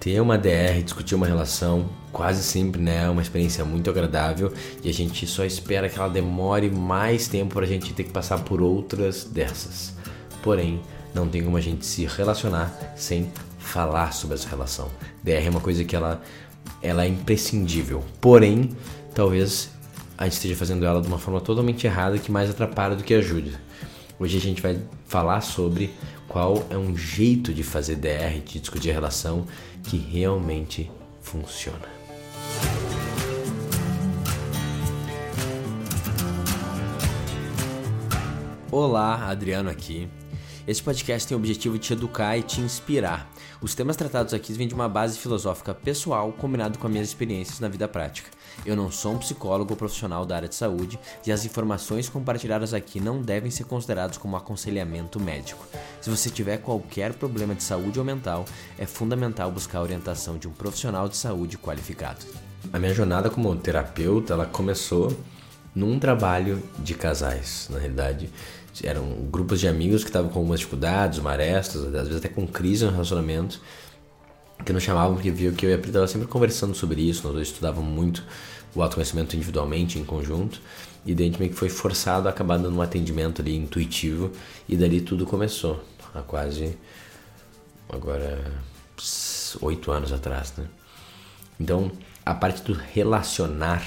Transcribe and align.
ter 0.00 0.18
uma 0.18 0.38
DR, 0.38 0.82
discutir 0.82 1.14
uma 1.14 1.26
relação, 1.26 1.90
quase 2.10 2.42
sempre 2.42 2.80
né, 2.80 3.04
é 3.04 3.10
uma 3.10 3.20
experiência 3.20 3.64
muito 3.66 3.90
agradável 3.90 4.50
e 4.82 4.88
a 4.88 4.92
gente 4.92 5.26
só 5.26 5.44
espera 5.44 5.90
que 5.90 5.98
ela 5.98 6.08
demore 6.08 6.70
mais 6.70 7.28
tempo 7.28 7.54
para 7.54 7.66
a 7.66 7.68
gente 7.68 7.92
ter 7.92 8.04
que 8.04 8.10
passar 8.10 8.38
por 8.40 8.62
outras 8.62 9.24
dessas. 9.24 9.94
Porém, 10.42 10.80
não 11.14 11.28
tem 11.28 11.44
como 11.44 11.58
a 11.58 11.60
gente 11.60 11.84
se 11.84 12.06
relacionar 12.06 12.74
sem 12.96 13.30
falar 13.58 14.12
sobre 14.12 14.36
essa 14.36 14.48
relação. 14.48 14.88
DR 15.22 15.46
é 15.46 15.50
uma 15.50 15.60
coisa 15.60 15.84
que 15.84 15.94
ela, 15.94 16.22
ela 16.82 17.04
é 17.04 17.08
imprescindível. 17.08 18.02
Porém, 18.22 18.70
talvez 19.14 19.70
a 20.16 20.24
gente 20.24 20.32
esteja 20.34 20.56
fazendo 20.56 20.86
ela 20.86 21.02
de 21.02 21.08
uma 21.08 21.18
forma 21.18 21.42
totalmente 21.42 21.86
errada 21.86 22.18
que 22.18 22.32
mais 22.32 22.48
atrapalha 22.48 22.96
do 22.96 23.04
que 23.04 23.12
ajuda. 23.12 23.50
Hoje 24.20 24.36
a 24.36 24.40
gente 24.40 24.60
vai 24.60 24.78
falar 25.06 25.40
sobre 25.40 25.94
qual 26.28 26.66
é 26.68 26.76
um 26.76 26.94
jeito 26.94 27.54
de 27.54 27.62
fazer 27.62 27.96
DR, 27.96 28.38
de 28.44 28.60
discutir 28.60 28.92
relação 28.92 29.46
que 29.82 29.96
realmente 29.96 30.90
funciona. 31.22 31.88
Olá, 38.70 39.26
Adriano 39.30 39.70
aqui. 39.70 40.06
Este 40.68 40.82
podcast 40.82 41.26
tem 41.26 41.34
o 41.34 41.40
objetivo 41.40 41.78
de 41.78 41.86
te 41.86 41.92
educar 41.94 42.36
e 42.36 42.42
te 42.42 42.60
inspirar. 42.60 43.30
Os 43.62 43.74
temas 43.74 43.96
tratados 43.96 44.34
aqui 44.34 44.52
vêm 44.52 44.68
de 44.68 44.74
uma 44.74 44.88
base 44.88 45.18
filosófica 45.18 45.72
pessoal 45.72 46.30
combinado 46.32 46.78
com 46.78 46.86
as 46.86 46.92
minhas 46.92 47.08
experiências 47.08 47.60
na 47.60 47.68
vida 47.68 47.88
prática. 47.88 48.30
Eu 48.66 48.76
não 48.76 48.90
sou 48.90 49.14
um 49.14 49.18
psicólogo 49.18 49.72
ou 49.72 49.76
profissional 49.76 50.26
da 50.26 50.36
área 50.36 50.48
de 50.48 50.54
saúde 50.54 50.98
e 51.26 51.32
as 51.32 51.46
informações 51.46 52.10
compartilhadas 52.10 52.74
aqui 52.74 53.00
não 53.00 53.22
devem 53.22 53.50
ser 53.50 53.64
consideradas 53.64 54.18
como 54.18 54.36
aconselhamento 54.36 55.18
médico. 55.18 55.66
Se 56.00 56.10
você 56.10 56.28
tiver 56.28 56.58
qualquer 56.58 57.14
problema 57.14 57.54
de 57.54 57.62
saúde 57.62 57.98
ou 57.98 58.04
mental, 58.04 58.44
é 58.78 58.84
fundamental 58.84 59.50
buscar 59.50 59.78
a 59.78 59.82
orientação 59.82 60.36
de 60.36 60.46
um 60.46 60.52
profissional 60.52 61.08
de 61.08 61.16
saúde 61.16 61.56
qualificado. 61.56 62.26
A 62.70 62.78
minha 62.78 62.92
jornada 62.92 63.30
como 63.30 63.56
terapeuta, 63.56 64.34
ela 64.34 64.44
começou 64.44 65.16
num 65.74 65.98
trabalho 65.98 66.62
de 66.80 66.94
casais, 66.94 67.68
na 67.70 67.78
realidade 67.78 68.28
eram 68.82 69.26
grupos 69.30 69.60
de 69.60 69.68
amigos 69.68 70.02
que 70.02 70.10
estavam 70.10 70.30
com 70.30 70.38
algumas 70.38 70.60
dificuldades, 70.60 71.18
uma 71.18 71.32
arestas, 71.32 71.84
às 71.84 71.90
vezes 71.90 72.16
até 72.16 72.28
com 72.28 72.46
crise 72.46 72.84
no 72.84 72.90
relacionamento, 72.90 73.60
que 74.64 74.72
nos 74.72 74.82
chamavam 74.82 75.14
porque 75.14 75.30
viu 75.30 75.52
que 75.52 75.66
eu 75.66 75.70
e 75.70 75.74
a 75.74 75.78
Pri 75.78 75.88
estavam 75.88 76.08
sempre 76.08 76.28
conversando 76.28 76.74
sobre 76.74 77.00
isso, 77.02 77.24
nós 77.24 77.34
dois 77.34 77.48
estudávamos 77.48 77.90
muito 77.90 78.24
o 78.74 78.82
autoconhecimento 78.82 79.34
individualmente, 79.34 79.98
em 79.98 80.04
conjunto, 80.04 80.60
e 81.04 81.14
daí 81.14 81.26
a 81.26 81.28
gente 81.30 81.38
meio 81.38 81.50
que 81.50 81.56
foi 81.56 81.68
forçado 81.68 82.28
a 82.28 82.30
acabar 82.30 82.58
dando 82.58 82.76
um 82.76 82.82
atendimento 82.82 83.42
ali 83.42 83.56
intuitivo, 83.56 84.30
e 84.68 84.76
dali 84.76 85.00
tudo 85.00 85.26
começou, 85.26 85.82
há 86.14 86.20
quase, 86.20 86.76
agora, 87.88 88.52
oito 89.60 89.90
anos 89.90 90.12
atrás, 90.12 90.54
né? 90.56 90.66
Então, 91.58 91.90
a 92.24 92.34
parte 92.34 92.62
do 92.62 92.72
relacionar, 92.72 93.84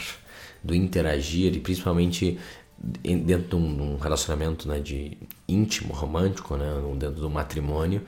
do 0.63 0.75
interagir, 0.75 1.55
e 1.55 1.59
principalmente 1.59 2.39
dentro 2.83 3.49
de 3.49 3.55
um, 3.55 3.97
relacionamento 3.97 4.67
né, 4.67 4.79
de 4.79 5.17
íntimo, 5.47 5.93
romântico, 5.93 6.57
né, 6.57 6.65
dentro 6.97 7.21
do 7.21 7.29
matrimônio, 7.29 8.01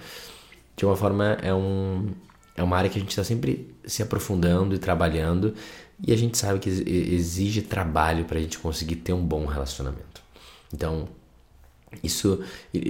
de 0.75 0.85
uma 0.85 0.95
forma 0.95 1.37
é, 1.41 1.53
um, 1.53 2.09
é 2.55 2.61
uma 2.61 2.75
área 2.75 2.89
que 2.89 2.97
a 2.97 3.01
gente 3.01 3.11
está 3.11 3.23
sempre 3.23 3.73
se 3.85 4.03
aprofundando 4.03 4.75
e 4.75 4.77
trabalhando 4.77 5.53
e 6.05 6.11
a 6.11 6.17
gente 6.17 6.37
sabe 6.37 6.59
que 6.59 6.69
exige 6.69 7.61
trabalho 7.61 8.25
para 8.25 8.37
a 8.37 8.41
gente 8.41 8.59
conseguir 8.59 8.97
ter 8.97 9.13
um 9.13 9.25
bom 9.25 9.45
relacionamento. 9.45 10.21
Então, 10.73 11.07
isso, 12.03 12.43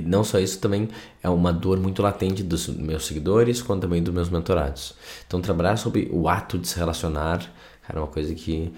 não 0.04 0.24
só 0.24 0.40
isso, 0.40 0.60
também 0.60 0.90
é 1.22 1.30
uma 1.30 1.54
dor 1.54 1.80
muito 1.80 2.02
latente 2.02 2.42
dos 2.42 2.68
meus 2.68 3.06
seguidores, 3.06 3.62
quanto 3.62 3.82
também 3.82 4.02
dos 4.02 4.14
meus 4.14 4.30
mentorados. 4.30 4.96
Então, 5.28 5.40
trabalhar 5.40 5.78
sobre 5.78 6.10
o 6.12 6.28
ato 6.28 6.58
de 6.58 6.68
se 6.68 6.78
relacionar, 6.78 7.40
cara, 7.84 8.00
é 8.00 8.02
uma 8.02 8.08
coisa 8.08 8.34
que 8.34 8.74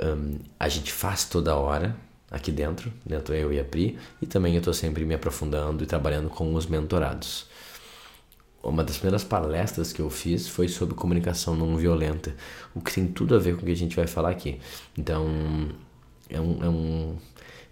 um, 0.00 0.38
a 0.60 0.68
gente 0.68 0.92
faz 0.92 1.24
toda 1.24 1.56
hora, 1.56 1.96
aqui 2.32 2.50
dentro, 2.50 2.90
dentro 3.04 3.34
eu 3.34 3.52
e 3.52 3.60
a 3.60 3.64
Pri, 3.64 3.98
e 4.20 4.26
também 4.26 4.54
eu 4.54 4.58
estou 4.58 4.72
sempre 4.72 5.04
me 5.04 5.14
aprofundando 5.14 5.84
e 5.84 5.86
trabalhando 5.86 6.30
com 6.30 6.54
os 6.54 6.66
mentorados. 6.66 7.46
Uma 8.62 8.82
das 8.82 8.96
primeiras 8.96 9.22
palestras 9.22 9.92
que 9.92 10.00
eu 10.00 10.08
fiz 10.08 10.48
foi 10.48 10.68
sobre 10.68 10.94
comunicação 10.94 11.54
não 11.54 11.76
violenta, 11.76 12.34
o 12.74 12.80
que 12.80 12.92
tem 12.94 13.06
tudo 13.06 13.34
a 13.34 13.38
ver 13.38 13.56
com 13.56 13.62
o 13.62 13.64
que 13.66 13.72
a 13.72 13.76
gente 13.76 13.94
vai 13.94 14.06
falar 14.06 14.30
aqui. 14.30 14.58
Então, 14.96 15.26
é 16.30 16.40
um, 16.40 16.64
é 16.64 16.68
um 16.68 17.16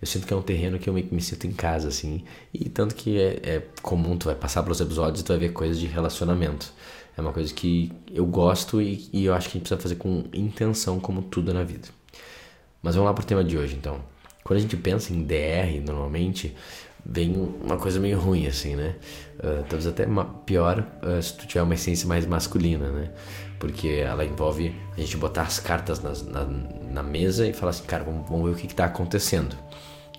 eu 0.00 0.06
sinto 0.06 0.26
que 0.26 0.32
é 0.32 0.36
um 0.36 0.42
terreno 0.42 0.78
que 0.78 0.88
eu 0.88 0.94
me, 0.94 1.02
me 1.10 1.20
sinto 1.20 1.46
em 1.46 1.52
casa, 1.52 1.88
assim, 1.88 2.24
e 2.52 2.68
tanto 2.68 2.94
que 2.94 3.20
é, 3.20 3.40
é 3.42 3.66
comum, 3.82 4.16
tu 4.16 4.26
vai 4.26 4.34
passar 4.34 4.62
pelos 4.62 4.80
episódios 4.80 5.20
e 5.20 5.24
tu 5.24 5.28
vai 5.28 5.38
ver 5.38 5.52
coisas 5.52 5.78
de 5.78 5.86
relacionamento. 5.86 6.72
É 7.16 7.20
uma 7.20 7.32
coisa 7.32 7.52
que 7.52 7.92
eu 8.10 8.24
gosto 8.24 8.80
e, 8.80 9.08
e 9.12 9.26
eu 9.26 9.34
acho 9.34 9.48
que 9.48 9.58
a 9.58 9.58
gente 9.58 9.68
precisa 9.68 9.80
fazer 9.80 9.96
com 9.96 10.24
intenção, 10.32 10.98
como 10.98 11.22
tudo 11.22 11.52
na 11.52 11.62
vida. 11.64 11.88
Mas 12.82 12.94
vamos 12.94 13.08
lá 13.08 13.14
pro 13.14 13.24
tema 13.24 13.44
de 13.44 13.58
hoje, 13.58 13.76
então. 13.76 14.00
Quando 14.50 14.58
a 14.58 14.62
gente 14.62 14.76
pensa 14.76 15.12
em 15.12 15.22
DR, 15.22 15.80
normalmente, 15.86 16.56
vem 17.06 17.36
uma 17.62 17.76
coisa 17.76 18.00
meio 18.00 18.18
ruim, 18.18 18.48
assim, 18.48 18.74
né? 18.74 18.96
Uh, 19.38 19.62
talvez 19.68 19.86
até 19.86 20.04
pior 20.44 20.84
uh, 21.04 21.22
se 21.22 21.36
tu 21.36 21.46
tiver 21.46 21.62
uma 21.62 21.74
essência 21.74 22.08
mais 22.08 22.26
masculina, 22.26 22.90
né? 22.90 23.12
Porque 23.60 23.86
ela 24.04 24.24
envolve 24.24 24.74
a 24.96 25.00
gente 25.00 25.16
botar 25.16 25.42
as 25.42 25.60
cartas 25.60 26.02
nas, 26.02 26.26
na, 26.26 26.44
na 26.44 27.00
mesa 27.00 27.46
e 27.46 27.52
falar 27.52 27.70
assim, 27.70 27.84
cara, 27.84 28.02
vamos, 28.02 28.28
vamos 28.28 28.44
ver 28.50 28.56
o 28.56 28.58
que 28.58 28.66
está 28.66 28.86
acontecendo. 28.86 29.54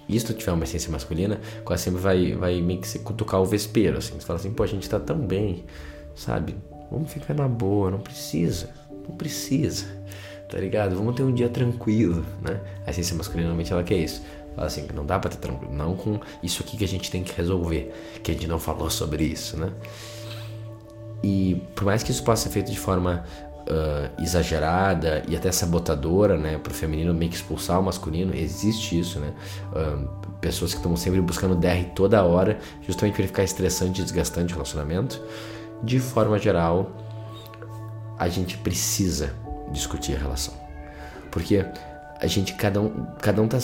E 0.07 0.17
se 0.17 0.25
tu 0.25 0.33
tiver 0.33 0.53
uma 0.53 0.63
essência 0.63 0.89
masculina, 0.89 1.41
quase 1.65 1.83
sempre 1.83 1.99
vai, 1.99 2.33
vai 2.33 2.61
meio 2.61 2.79
que 2.79 2.87
se 2.87 2.99
cutucar 2.99 3.41
o 3.41 3.45
vespeiro, 3.45 3.97
assim. 3.97 4.13
Você 4.17 4.25
fala 4.25 4.39
assim, 4.39 4.53
pô, 4.53 4.63
a 4.63 4.67
gente 4.67 4.89
tá 4.89 4.97
tão 4.97 5.17
bem, 5.17 5.65
sabe? 6.15 6.55
Vamos 6.89 7.11
ficar 7.11 7.33
na 7.33 7.49
boa, 7.49 7.91
não 7.91 7.99
precisa, 7.99 8.69
não 9.09 9.13
precisa 9.17 9.87
tá 10.51 10.57
ligado? 10.57 10.95
Vamos 10.95 11.15
ter 11.15 11.23
um 11.23 11.33
dia 11.33 11.47
tranquilo, 11.47 12.25
né? 12.41 12.59
A 12.85 12.91
essência 12.91 13.15
masculina 13.15 13.47
normalmente 13.47 13.71
ela 13.71 13.83
quer 13.83 13.95
isso. 13.95 14.21
Fala 14.53 14.67
assim, 14.67 14.85
não 14.93 15.05
dá 15.05 15.17
pra 15.17 15.31
ter 15.31 15.37
tranquilo, 15.37 15.73
não 15.73 15.95
com 15.95 16.19
isso 16.43 16.61
aqui 16.61 16.75
que 16.75 16.83
a 16.83 16.87
gente 16.87 17.09
tem 17.09 17.23
que 17.23 17.33
resolver, 17.33 17.93
que 18.21 18.31
a 18.31 18.33
gente 18.33 18.47
não 18.47 18.59
falou 18.59 18.89
sobre 18.89 19.23
isso, 19.23 19.55
né? 19.57 19.71
E 21.23 21.63
por 21.73 21.85
mais 21.85 22.03
que 22.03 22.11
isso 22.11 22.21
possa 22.21 22.43
ser 22.43 22.49
feito 22.49 22.69
de 22.69 22.77
forma 22.77 23.23
uh, 23.61 24.21
exagerada 24.21 25.23
e 25.29 25.37
até 25.37 25.49
sabotadora, 25.53 26.37
né, 26.37 26.57
pro 26.57 26.73
feminino 26.73 27.13
meio 27.13 27.31
que 27.31 27.37
expulsar 27.37 27.79
o 27.79 27.83
masculino, 27.83 28.35
existe 28.35 28.99
isso, 28.99 29.19
né? 29.19 29.33
Uh, 29.71 30.05
pessoas 30.41 30.71
que 30.73 30.77
estão 30.77 30.97
sempre 30.97 31.21
buscando 31.21 31.55
DR 31.55 31.85
toda 31.95 32.21
hora, 32.23 32.59
justamente 32.81 33.15
para 33.15 33.25
ficar 33.25 33.43
estressante 33.43 34.01
e 34.01 34.03
desgastante 34.03 34.51
o 34.51 34.55
relacionamento. 34.55 35.21
De 35.81 35.97
forma 35.97 36.37
geral, 36.37 36.91
a 38.17 38.27
gente 38.27 38.57
precisa 38.57 39.33
discutir 39.71 40.15
a 40.15 40.19
relação. 40.19 40.53
Porque 41.31 41.65
a 42.21 42.27
gente, 42.27 42.53
cada 42.53 42.79
um, 42.79 43.07
cada 43.19 43.41
um 43.41 43.47
tá 43.47 43.57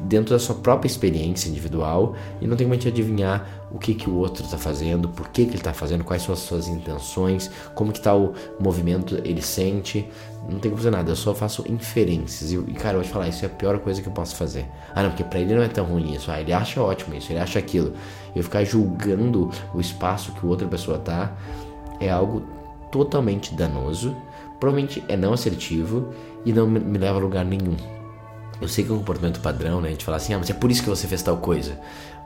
dentro 0.00 0.34
da 0.34 0.38
sua 0.38 0.56
própria 0.56 0.86
experiência 0.86 1.48
individual 1.48 2.14
e 2.38 2.46
não 2.46 2.54
tem 2.54 2.66
como 2.66 2.74
a 2.74 2.76
gente 2.76 2.88
adivinhar 2.88 3.48
o 3.72 3.78
que, 3.78 3.94
que 3.94 4.10
o 4.10 4.16
outro 4.16 4.44
está 4.44 4.58
fazendo, 4.58 5.08
por 5.08 5.28
que, 5.28 5.44
que 5.44 5.52
ele 5.52 5.56
está 5.56 5.72
fazendo, 5.72 6.04
quais 6.04 6.22
são 6.22 6.34
as 6.34 6.40
suas 6.40 6.68
intenções, 6.68 7.50
como 7.74 7.92
que 7.92 8.00
tá 8.00 8.14
o 8.14 8.34
movimento, 8.60 9.18
ele 9.24 9.40
sente. 9.40 10.06
Não 10.46 10.58
tem 10.58 10.70
como 10.70 10.76
fazer 10.76 10.90
nada, 10.90 11.10
eu 11.10 11.16
só 11.16 11.34
faço 11.34 11.64
inferências. 11.66 12.52
E, 12.52 12.58
cara, 12.74 12.96
eu 12.96 13.00
vou 13.00 13.04
te 13.04 13.10
falar, 13.10 13.28
isso 13.28 13.42
é 13.42 13.48
a 13.48 13.50
pior 13.50 13.78
coisa 13.78 14.02
que 14.02 14.08
eu 14.08 14.12
posso 14.12 14.36
fazer. 14.36 14.66
Ah, 14.94 15.02
não, 15.02 15.08
porque 15.08 15.24
para 15.24 15.40
ele 15.40 15.54
não 15.54 15.62
é 15.62 15.68
tão 15.68 15.86
ruim 15.86 16.12
isso. 16.12 16.30
Ah, 16.30 16.38
ele 16.38 16.52
acha 16.52 16.82
ótimo 16.82 17.14
isso, 17.14 17.32
ele 17.32 17.38
acha 17.38 17.58
aquilo. 17.58 17.94
Eu 18.36 18.42
ficar 18.42 18.64
julgando 18.64 19.50
o 19.72 19.80
espaço 19.80 20.30
que 20.32 20.44
outra 20.44 20.68
pessoa 20.68 20.98
tá 20.98 21.32
é 21.98 22.10
algo 22.10 22.42
totalmente 22.94 23.52
danoso 23.56 24.14
provavelmente 24.60 25.02
é 25.08 25.16
não 25.16 25.32
assertivo 25.32 26.14
e 26.44 26.52
não 26.52 26.64
me 26.64 26.96
leva 26.96 27.18
a 27.18 27.20
lugar 27.20 27.44
nenhum. 27.44 27.76
Eu 28.60 28.68
sei 28.68 28.84
que 28.84 28.90
é 28.92 28.94
um 28.94 28.98
comportamento 28.98 29.40
padrão, 29.40 29.80
né? 29.80 29.88
A 29.88 29.90
gente 29.90 30.04
fala 30.04 30.16
assim, 30.16 30.32
ah, 30.32 30.38
mas 30.38 30.48
é 30.48 30.54
por 30.54 30.70
isso 30.70 30.84
que 30.84 30.88
você 30.88 31.08
fez 31.08 31.20
tal 31.22 31.38
coisa. 31.38 31.76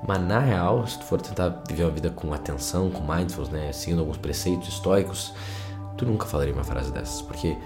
Mas 0.07 0.21
na 0.21 0.39
real, 0.39 0.87
se 0.87 0.99
tu 0.99 1.07
for 1.07 1.19
tentar 1.19 1.65
viver 1.67 1.85
uma 1.85 1.91
vida 1.91 2.11
com 2.11 2.35
atenção, 2.35 2.91
com 2.91 3.01
mindfulness, 3.01 3.49
né? 3.49 3.73
Seguindo 3.73 4.01
alguns 4.01 4.19
preceitos 4.19 4.69
estoicos, 4.69 5.33
tu 5.97 6.05
nunca 6.05 6.27
falaria 6.27 6.53
uma 6.53 6.65
frase 6.65 6.93
dessas, 6.93 7.23
porque 7.23 7.57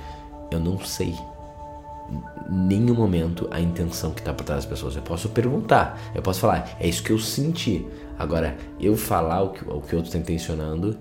eu 0.53 0.61
não 0.61 0.79
sei 0.79 1.19
nenhum 2.49 2.95
momento 2.95 3.49
a 3.51 3.61
intenção 3.61 4.13
que 4.13 4.21
está 4.21 4.33
por 4.33 4.45
trás 4.45 4.65
das 4.65 4.71
pessoas. 4.71 4.95
Eu 4.95 5.03
posso 5.03 5.29
perguntar, 5.31 6.01
eu 6.15 6.23
posso 6.23 6.39
falar, 6.39 6.77
é 6.79 6.87
isso 6.87 7.03
que 7.03 7.11
eu 7.11 7.19
senti. 7.19 7.85
Agora, 8.17 8.57
eu 8.79 8.97
falar 8.97 9.43
o 9.43 9.51
que 9.51 9.65
o 9.65 9.81
que 9.81 9.97
outro 9.97 10.09
está 10.09 10.19
intencionando, 10.19 10.97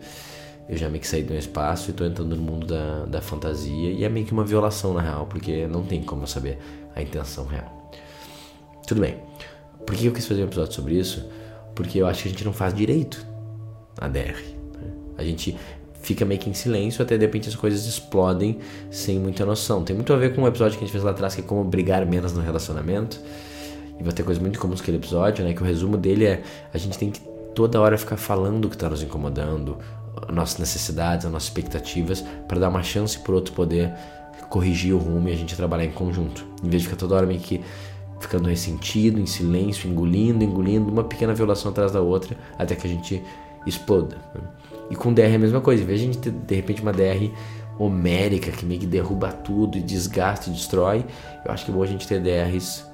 eu 0.72 0.78
já 0.78 0.88
meio 0.88 1.02
que 1.02 1.08
saí 1.08 1.22
do 1.22 1.36
espaço 1.36 1.90
e 1.90 1.94
tô 1.94 2.06
entrando 2.06 2.34
no 2.34 2.42
mundo 2.42 2.66
da, 2.66 3.04
da 3.04 3.22
fantasia 3.22 3.92
e 3.92 4.06
é 4.06 4.10
meio 4.10 4.26
que 4.26 4.32
uma 4.32 4.46
violação 4.46 4.94
na 4.94 5.02
real, 5.02 5.28
porque 5.28 5.68
não 5.68 5.84
tem 5.84 6.02
como 6.02 6.24
eu 6.24 6.28
saber 6.28 6.58
a 6.96 7.02
intenção 7.02 7.46
real. 7.46 7.92
Tudo 8.88 9.02
bem. 9.02 9.18
Por 9.86 9.94
que 9.94 10.06
eu 10.06 10.14
quis 10.14 10.26
fazer 10.26 10.44
um 10.44 10.46
episódio 10.46 10.74
sobre 10.74 10.98
isso? 10.98 11.30
Porque 11.76 12.00
eu 12.00 12.08
acho 12.08 12.24
que 12.24 12.30
a 12.30 12.32
gente 12.32 12.46
não 12.46 12.54
faz 12.54 12.74
direito 12.74 13.26
a 14.00 14.08
DR. 14.08 14.22
Né? 14.22 14.94
A 15.18 15.24
gente 15.26 15.58
fica 16.02 16.24
meio 16.24 16.40
que 16.40 16.50
em 16.50 16.54
silêncio 16.54 17.04
até 17.04 17.18
de 17.18 17.26
repente 17.26 17.50
as 17.50 17.56
coisas 17.56 17.86
explodem 17.86 18.60
sem 18.90 19.20
muita 19.20 19.46
noção. 19.46 19.84
Tem 19.84 19.94
muito 19.94 20.14
a 20.14 20.16
ver 20.16 20.34
com 20.34 20.44
um 20.44 20.48
episódio 20.48 20.78
que 20.78 20.86
a 20.86 20.88
gente 20.88 20.94
fez 20.94 21.04
lá 21.04 21.12
atrás 21.12 21.36
que 21.36 21.42
é 21.42 21.44
como 21.44 21.66
brigar 21.66 22.06
menos 22.06 22.32
no 22.32 22.42
relacionamento. 22.42 23.20
E 24.00 24.04
vai 24.04 24.14
ter 24.14 24.24
coisas 24.24 24.42
muito 24.42 24.58
comuns 24.58 24.80
aquele 24.80 24.98
episódio, 24.98 25.44
né? 25.44 25.54
Que 25.54 25.62
o 25.62 25.66
resumo 25.66 25.98
dele 25.98 26.24
é 26.24 26.42
a 26.74 26.78
gente 26.78 26.98
tem 26.98 27.12
que 27.12 27.20
toda 27.54 27.82
hora 27.82 27.98
ficar 27.98 28.16
falando 28.16 28.66
o 28.66 28.70
que 28.70 28.76
está 28.76 28.90
nos 28.90 29.04
incomodando, 29.04 29.78
nossas 30.32 30.58
necessidades, 30.58 31.26
as 31.26 31.32
nossas 31.32 31.48
expectativas, 31.48 32.24
para 32.48 32.60
dar 32.60 32.70
uma 32.70 32.84
chance 32.84 33.18
para 33.20 33.32
o 33.32 33.36
outro 33.36 33.54
poder 33.54 33.94
corrigir 34.50 34.94
o 34.94 34.98
rumo 34.98 35.30
e 35.30 35.32
a 35.32 35.36
gente 35.36 35.56
trabalhar 35.56 35.86
em 35.86 35.92
conjunto. 35.92 36.46
Em 36.64 36.70
vez 36.70 36.84
de 36.84 36.90
ficar 36.90 37.00
toda 37.00 37.16
hora 37.16 37.26
meio 37.26 37.40
que 37.40 37.62
ficando 38.20 38.48
ressentido, 38.48 39.20
em 39.20 39.26
silêncio, 39.26 39.90
engolindo, 39.90 40.44
engolindo, 40.44 40.92
uma 40.92 41.04
pequena 41.04 41.34
violação 41.34 41.72
atrás 41.72 41.92
da 41.92 42.02
outra, 42.02 42.38
até 42.58 42.76
que 42.76 42.86
a 42.86 42.90
gente 42.90 43.22
exploda. 43.66 44.18
Né? 44.36 44.42
E 44.92 44.96
com 44.96 45.14
DR 45.14 45.22
é 45.22 45.36
a 45.36 45.40
mesma 45.40 45.62
coisa. 45.62 45.84
Em 45.84 45.86
vez 45.86 46.00
de 46.00 46.06
a 46.06 46.12
gente 46.12 46.22
ter, 46.22 46.32
de 46.32 46.56
repente, 46.56 46.82
uma 46.82 46.92
DR 46.92 47.32
homérica 47.80 48.52
que 48.52 48.66
meio 48.66 48.80
que 48.80 48.86
derruba 48.86 49.32
tudo 49.32 49.78
e 49.78 49.82
desgasta 49.82 50.50
e 50.50 50.54
destrói, 50.54 51.06
eu 51.44 51.52
acho 51.52 51.66
que 51.66 51.72
é 51.72 51.74
bom 51.74 51.82
a 51.82 51.88
gente 51.88 52.08
ter 52.08 52.22
DRs 52.22 52.86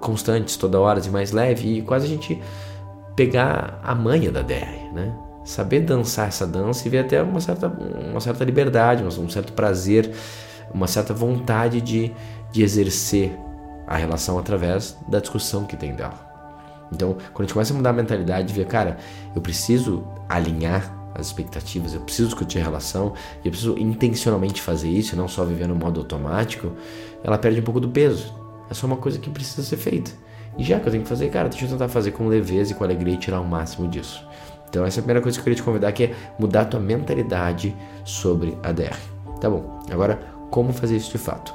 constantes, 0.00 0.56
toda 0.56 0.78
hora, 0.78 1.00
e 1.04 1.08
mais 1.08 1.32
leve, 1.32 1.78
e 1.78 1.82
quase 1.82 2.06
a 2.06 2.08
gente 2.08 2.38
pegar 3.14 3.80
a 3.82 3.94
manha 3.94 4.30
da 4.30 4.42
DR, 4.42 4.92
né? 4.92 5.16
Saber 5.46 5.80
dançar 5.80 6.26
essa 6.26 6.46
dança 6.46 6.86
e 6.86 6.90
ver 6.90 6.98
até 6.98 7.22
uma 7.22 7.40
certa, 7.40 7.68
uma 7.68 8.20
certa 8.20 8.44
liberdade, 8.44 9.02
um 9.02 9.28
certo 9.28 9.52
prazer, 9.52 10.10
uma 10.74 10.88
certa 10.88 11.14
vontade 11.14 11.80
de, 11.80 12.12
de 12.52 12.62
exercer 12.62 13.32
a 13.86 13.96
relação 13.96 14.38
através 14.38 14.96
da 15.08 15.20
discussão 15.20 15.64
que 15.64 15.76
tem 15.76 15.94
dela. 15.94 16.26
Então, 16.92 17.14
quando 17.32 17.40
a 17.40 17.42
gente 17.42 17.52
começa 17.52 17.72
a 17.72 17.76
mudar 17.76 17.90
a 17.90 17.92
mentalidade, 17.92 18.52
ver, 18.52 18.66
cara, 18.66 18.98
eu 19.34 19.40
preciso 19.40 20.04
alinhar 20.28 20.92
as 21.14 21.28
expectativas, 21.28 21.94
eu 21.94 22.00
preciso 22.00 22.28
discutir 22.28 22.58
a 22.58 22.62
relação, 22.62 23.14
eu 23.44 23.50
preciso 23.50 23.78
intencionalmente 23.78 24.60
fazer 24.60 24.88
isso, 24.88 25.16
não 25.16 25.28
só 25.28 25.44
viver 25.44 25.66
no 25.68 25.76
modo 25.76 26.00
automático, 26.00 26.72
ela 27.22 27.38
perde 27.38 27.60
um 27.60 27.64
pouco 27.64 27.80
do 27.80 27.88
peso. 27.88 28.34
É 28.68 28.74
só 28.74 28.86
uma 28.86 28.96
coisa 28.96 29.18
que 29.18 29.30
precisa 29.30 29.62
ser 29.62 29.76
feita. 29.76 30.10
E 30.58 30.64
já 30.64 30.80
que 30.80 30.86
eu 30.86 30.90
tenho 30.90 31.02
que 31.04 31.08
fazer, 31.08 31.30
cara, 31.30 31.48
deixa 31.48 31.66
eu 31.66 31.70
tentar 31.70 31.88
fazer 31.88 32.10
com 32.10 32.26
leveza 32.26 32.72
e 32.72 32.74
com 32.74 32.82
alegria 32.82 33.14
e 33.14 33.18
tirar 33.18 33.40
o 33.40 33.44
máximo 33.46 33.88
disso. 33.88 34.25
Então 34.76 34.84
essa 34.84 34.98
é 34.98 35.00
a 35.00 35.04
primeira 35.04 35.22
coisa 35.22 35.38
que 35.38 35.40
eu 35.40 35.44
queria 35.44 35.56
te 35.56 35.62
convidar, 35.62 35.90
que 35.92 36.04
é 36.04 36.14
mudar 36.38 36.60
a 36.60 36.64
tua 36.66 36.78
mentalidade 36.78 37.74
sobre 38.04 38.58
a 38.62 38.72
DR. 38.72 38.94
Tá 39.40 39.48
bom, 39.48 39.82
agora 39.90 40.20
como 40.50 40.70
fazer 40.70 40.98
isso 40.98 41.10
de 41.10 41.16
fato? 41.16 41.54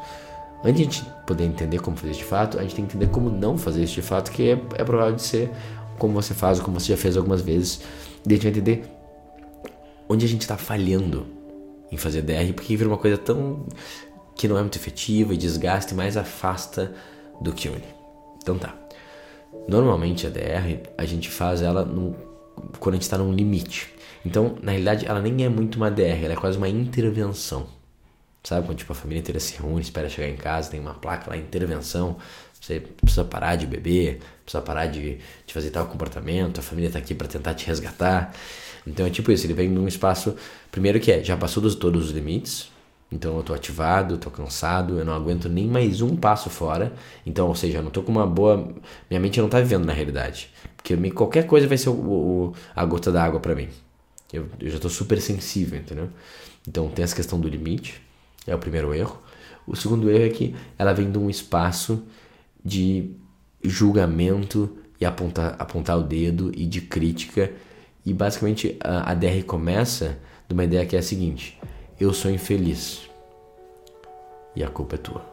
Antes 0.64 0.78
de 0.78 0.82
a 0.82 0.86
gente 0.86 1.06
poder 1.28 1.44
entender 1.44 1.80
como 1.80 1.96
fazer 1.96 2.14
isso 2.14 2.22
de 2.22 2.26
fato, 2.26 2.58
a 2.58 2.64
gente 2.64 2.74
tem 2.74 2.84
que 2.84 2.98
entender 2.98 3.12
como 3.12 3.30
não 3.30 3.60
fazer 3.60 3.84
isso 3.84 3.94
de 3.94 4.02
fato, 4.02 4.32
que 4.32 4.50
é, 4.50 4.54
é 4.74 4.84
provável 4.84 5.14
de 5.14 5.22
ser 5.22 5.52
como 6.00 6.16
você 6.16 6.34
faz 6.34 6.58
ou 6.58 6.66
como 6.66 6.80
você 6.80 6.94
já 6.94 6.98
fez 6.98 7.16
algumas 7.16 7.42
vezes. 7.42 7.82
E 8.28 8.30
a 8.30 8.34
gente 8.34 8.42
vai 8.42 8.52
entender 8.52 8.86
onde 10.10 10.26
a 10.26 10.28
gente 10.28 10.42
está 10.42 10.58
falhando 10.58 11.28
em 11.92 11.98
fazer 11.98 12.24
DR, 12.24 12.52
porque 12.56 12.76
vira 12.76 12.90
uma 12.90 12.98
coisa 12.98 13.20
tão 13.20 13.68
que 14.36 14.48
não 14.48 14.58
é 14.58 14.62
muito 14.62 14.80
efetiva 14.80 15.32
e 15.32 15.38
desgasta 15.38 15.94
e 15.94 15.96
mais 15.96 16.18
afasta 16.18 16.92
do 17.40 17.54
que 17.54 17.70
une. 17.70 17.86
Então 18.42 18.58
tá. 18.58 18.74
Normalmente 19.68 20.26
a 20.26 20.30
DR 20.32 20.90
a 20.98 21.06
gente 21.06 21.30
faz 21.30 21.62
ela 21.62 21.86
no, 21.86 22.31
quando 22.80 22.94
a 22.94 22.98
gente 22.98 23.04
está 23.04 23.18
num 23.18 23.34
limite. 23.34 23.94
Então, 24.26 24.58
na 24.62 24.72
realidade, 24.72 25.06
ela 25.06 25.22
nem 25.22 25.44
é 25.46 25.50
muito 25.50 25.76
uma 25.76 25.90
DR, 25.90 26.24
ela 26.24 26.34
é 26.34 26.36
quase 26.36 26.58
uma 26.58 26.70
intervenção. 26.70 27.68
Sabe 28.44 28.66
quando 28.66 28.78
tipo, 28.78 28.92
a 28.92 28.96
família 28.96 29.20
inteira 29.20 29.40
se 29.40 29.56
reúne, 29.58 29.82
espera 29.82 30.10
chegar 30.10 30.28
em 30.28 30.36
casa, 30.36 30.72
tem 30.72 30.80
uma 30.80 30.96
placa 30.96 31.30
lá, 31.30 31.38
intervenção, 31.38 32.18
você 32.60 32.80
precisa 32.80 33.24
parar 33.24 33.56
de 33.56 33.68
beber, 33.68 34.20
precisa 34.44 34.64
parar 34.64 34.88
de, 34.88 35.20
de 35.46 35.54
fazer 35.54 35.70
tal 35.70 35.86
comportamento, 35.86 36.60
a 36.60 36.64
família 36.64 36.88
está 36.88 36.98
aqui 36.98 37.14
para 37.14 37.28
tentar 37.28 37.54
te 37.54 37.68
resgatar. 37.68 38.34
Então 38.86 39.06
é 39.06 39.12
tipo 39.12 39.32
isso, 39.32 39.46
ele 39.46 39.54
vem 39.54 39.70
num 39.70 39.88
espaço, 39.88 40.36
primeiro 40.72 41.00
que 41.00 41.12
é, 41.12 41.24
já 41.24 41.38
passou 41.38 41.62
dos, 41.62 41.76
todos 41.76 42.06
os 42.06 42.12
limites, 42.12 42.72
então 43.12 43.36
eu 43.36 43.44
tô 43.44 43.54
ativado, 43.54 44.18
tô 44.18 44.32
cansado, 44.32 44.98
eu 44.98 45.04
não 45.04 45.14
aguento 45.14 45.50
nem 45.50 45.68
mais 45.68 46.02
um 46.02 46.16
passo 46.16 46.50
fora. 46.50 46.94
Então, 47.26 47.48
ou 47.50 47.56
seja, 47.56 47.80
eu 47.80 47.84
não 47.84 47.92
tô 47.92 48.02
com 48.02 48.12
uma 48.12 48.26
boa. 48.26 48.74
Minha 49.10 49.20
mente 49.20 49.42
não 49.42 49.50
tá 49.50 49.60
vivendo 49.60 49.86
na 49.86 49.92
realidade. 49.92 50.50
Porque 50.82 51.12
qualquer 51.12 51.46
coisa 51.46 51.68
vai 51.68 51.78
ser 51.78 51.90
o, 51.90 51.94
o 51.94 52.54
a 52.76 52.84
gota 52.86 53.12
d'água 53.12 53.40
para 53.40 53.56
mim. 53.56 53.70
Eu, 54.34 54.48
eu 54.60 54.70
já 54.70 54.80
tô 54.80 54.90
super 54.90 55.22
sensível, 55.22 55.80
entendeu? 55.80 56.10
Então 56.68 56.90
tem 56.90 57.04
essa 57.04 57.16
questão 57.16 57.40
do 57.40 57.48
limite, 57.48 58.02
é 58.48 58.56
o 58.56 58.60
primeiro 58.60 58.94
erro. 58.94 59.22
O 59.68 59.76
segundo 59.76 60.10
erro 60.10 60.26
é 60.26 60.30
que 60.30 60.56
ela 60.78 60.94
vem 60.94 61.12
de 61.12 61.18
um 61.18 61.30
espaço 61.30 62.04
de 62.64 63.12
julgamento 63.64 64.78
e 65.00 65.06
apontar, 65.06 65.56
apontar 65.60 65.98
o 65.98 66.04
dedo 66.04 66.52
e 66.56 66.66
de 66.66 66.82
crítica. 66.82 67.52
E 68.06 68.14
basicamente 68.14 68.78
a, 68.80 69.12
a 69.12 69.14
DR 69.14 69.44
começa 69.46 70.18
de 70.48 70.54
uma 70.54 70.64
ideia 70.64 70.86
que 70.86 70.96
é 70.96 71.00
a 71.00 71.04
seguinte: 71.04 71.60
eu 72.00 72.14
sou 72.14 72.32
infeliz 72.32 73.02
e 74.56 74.64
a 74.64 74.70
culpa 74.70 74.96
é 74.96 74.98
tua. 74.98 75.31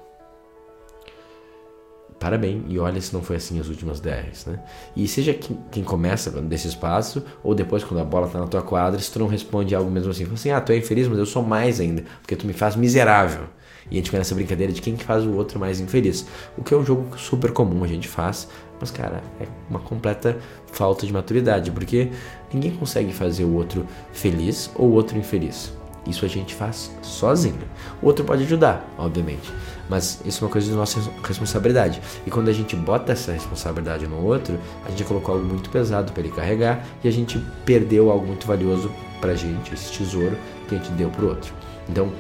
Parabéns, 2.19 2.65
e 2.67 2.79
olha 2.81 3.00
se 3.00 3.15
não 3.15 3.23
foi 3.23 3.37
assim 3.37 3.61
as 3.61 3.69
últimas 3.69 4.00
10, 4.00 4.47
né? 4.47 4.61
E 4.97 5.06
seja 5.06 5.32
quem, 5.32 5.56
quem 5.70 5.85
começa 5.85 6.31
desse 6.43 6.67
espaço, 6.67 7.25
ou 7.44 7.55
depois 7.55 7.85
quando 7.85 8.00
a 8.00 8.05
bola 8.05 8.26
tá 8.26 8.41
na 8.41 8.47
tua 8.49 8.61
quadra, 8.61 8.99
se 8.99 9.11
tu 9.11 9.20
não 9.20 9.29
responde 9.29 9.73
algo 9.73 9.88
mesmo 9.88 10.11
assim, 10.11 10.26
assim, 10.32 10.50
ah, 10.50 10.61
tu 10.61 10.73
é 10.73 10.76
infeliz, 10.79 11.06
mas 11.06 11.19
eu 11.19 11.26
sou 11.26 11.44
mais 11.44 11.79
ainda, 11.79 12.03
porque 12.20 12.35
tu 12.35 12.44
me 12.44 12.53
faz 12.53 12.75
miserável. 12.75 13.44
E 13.88 13.94
a 13.94 13.97
gente 13.97 14.06
fica 14.06 14.19
nessa 14.19 14.35
brincadeira 14.35 14.73
de 14.73 14.82
quem 14.82 14.97
que 14.97 15.05
faz 15.05 15.25
o 15.25 15.32
outro 15.32 15.61
mais 15.61 15.81
infeliz. 15.81 16.26
O 16.56 16.65
que 16.65 16.75
é 16.75 16.76
um 16.76 16.85
jogo 16.85 17.17
super 17.17 17.53
comum, 17.53 17.85
a 17.85 17.87
gente 17.87 18.09
faz, 18.09 18.49
mas 18.81 18.91
cara, 18.91 19.23
é 19.41 19.47
uma 19.71 19.79
completa 19.79 20.37
falta 20.73 21.06
de 21.06 21.12
maturidade, 21.12 21.71
porque 21.71 22.11
ninguém 22.53 22.73
consegue 22.73 23.12
fazer 23.12 23.44
o 23.44 23.55
outro 23.55 23.87
feliz 24.12 24.71
ou 24.75 24.88
o 24.88 24.93
outro 24.93 25.17
infeliz. 25.17 25.77
Isso 26.06 26.25
a 26.25 26.29
gente 26.29 26.55
faz 26.55 26.91
sozinho. 27.03 27.59
O 28.00 28.06
outro 28.06 28.25
pode 28.25 28.43
ajudar, 28.45 28.89
obviamente, 28.97 29.53
mas 29.89 30.21
isso 30.25 30.43
é 30.43 30.47
uma 30.47 30.53
coisa 30.53 30.67
de 30.69 30.75
nossa 30.75 31.00
responsabilidade. 31.23 32.00
E 32.27 32.31
quando 32.31 32.49
a 32.49 32.53
gente 32.53 32.75
bota 32.75 33.12
essa 33.12 33.33
responsabilidade 33.33 34.06
no 34.06 34.25
outro, 34.25 34.59
a 34.87 34.91
gente 34.91 35.05
colocou 35.05 35.35
algo 35.35 35.47
muito 35.47 35.71
pesado 35.71 36.12
para 36.12 36.23
ele 36.23 36.33
carregar 36.33 36.85
e 37.03 37.09
a 37.09 37.11
gente 37.11 37.39
perdeu 37.65 38.11
algo 38.11 38.27
muito 38.27 38.47
valioso 38.47 38.91
pra 39.21 39.35
gente, 39.35 39.75
esse 39.75 39.93
tesouro 39.93 40.37
que 40.69 40.75
a 40.75 40.79
gente 40.79 40.91
deu 40.93 41.11
pro 41.11 41.29
outro. 41.29 41.53
Então, 41.89 42.12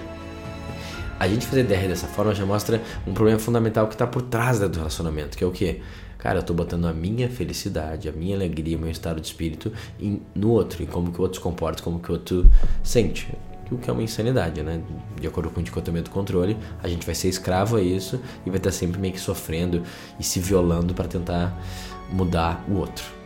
a 1.18 1.26
gente 1.26 1.46
fazer 1.46 1.64
DR 1.64 1.88
dessa 1.88 2.06
forma 2.06 2.34
já 2.34 2.46
mostra 2.46 2.80
um 3.06 3.12
problema 3.12 3.38
fundamental 3.38 3.86
que 3.88 3.94
está 3.94 4.06
por 4.06 4.22
trás 4.22 4.60
do 4.60 4.76
relacionamento, 4.76 5.36
que 5.36 5.42
é 5.42 5.46
o 5.46 5.50
que? 5.50 5.80
Cara, 6.16 6.40
eu 6.40 6.42
tô 6.42 6.52
botando 6.52 6.86
a 6.86 6.92
minha 6.92 7.28
felicidade, 7.28 8.08
a 8.08 8.12
minha 8.12 8.34
alegria, 8.34 8.76
o 8.76 8.80
meu 8.80 8.90
estado 8.90 9.20
de 9.20 9.26
espírito 9.28 9.72
no 10.34 10.50
outro, 10.50 10.82
e 10.82 10.86
como 10.86 11.12
que 11.12 11.18
o 11.18 11.22
outro 11.22 11.38
se 11.38 11.42
comporta, 11.42 11.82
como 11.82 12.00
que 12.00 12.10
o 12.10 12.14
outro 12.14 12.50
sente 12.82 13.28
o 13.70 13.78
que 13.78 13.90
é 13.90 13.92
uma 13.92 14.02
insanidade, 14.02 14.62
né? 14.62 14.80
De 15.20 15.26
acordo 15.26 15.50
com 15.50 15.60
o 15.60 15.62
dicotomia 15.62 16.02
do 16.02 16.10
controle, 16.10 16.56
a 16.82 16.88
gente 16.88 17.04
vai 17.04 17.14
ser 17.14 17.28
escravo 17.28 17.76
a 17.76 17.82
isso 17.82 18.20
e 18.44 18.50
vai 18.50 18.58
estar 18.58 18.72
sempre 18.72 19.00
meio 19.00 19.12
que 19.12 19.20
sofrendo 19.20 19.82
e 20.18 20.24
se 20.24 20.40
violando 20.40 20.94
para 20.94 21.08
tentar 21.08 21.56
mudar 22.10 22.64
o 22.68 22.74
outro. 22.74 23.18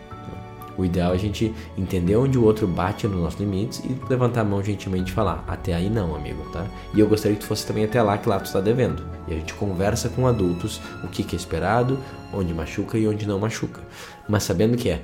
O 0.77 0.85
ideal 0.85 1.13
é 1.13 1.17
a 1.17 1.19
gente 1.19 1.55
entender 1.77 2.17
onde 2.17 2.39
o 2.39 2.45
outro 2.45 2.67
bate 2.67 3.07
nos 3.07 3.21
nossos 3.21 3.39
limites 3.39 3.83
e 3.85 3.97
levantar 4.09 4.41
a 4.41 4.45
mão 4.45 4.63
gentilmente 4.63 5.13
e 5.13 5.15
falar: 5.15 5.45
até 5.47 5.75
aí 5.75 5.91
não, 5.91 6.15
amigo, 6.15 6.43
tá? 6.51 6.67
E 6.95 7.01
eu 7.01 7.07
gostaria 7.07 7.37
que 7.37 7.43
tu 7.43 7.47
fosse 7.47 7.67
também 7.67 7.85
até 7.85 8.01
lá, 8.01 8.17
que 8.17 8.29
lá 8.29 8.41
tu 8.41 8.47
está 8.47 8.61
devendo. 8.61 9.05
E 9.29 9.35
a 9.35 9.37
gente 9.37 9.53
conversa 9.55 10.09
com 10.09 10.27
adultos 10.27 10.81
o 11.05 11.09
que, 11.09 11.23
que 11.23 11.37
é 11.37 11.39
esperado, 11.39 11.99
onde 12.33 12.55
machuca 12.55 12.97
e 12.97 13.07
onde 13.07 13.27
não 13.27 13.39
machuca. 13.39 13.81
Mas 14.29 14.45
sabendo 14.45 14.77
que 14.77 14.89
é 14.89 15.03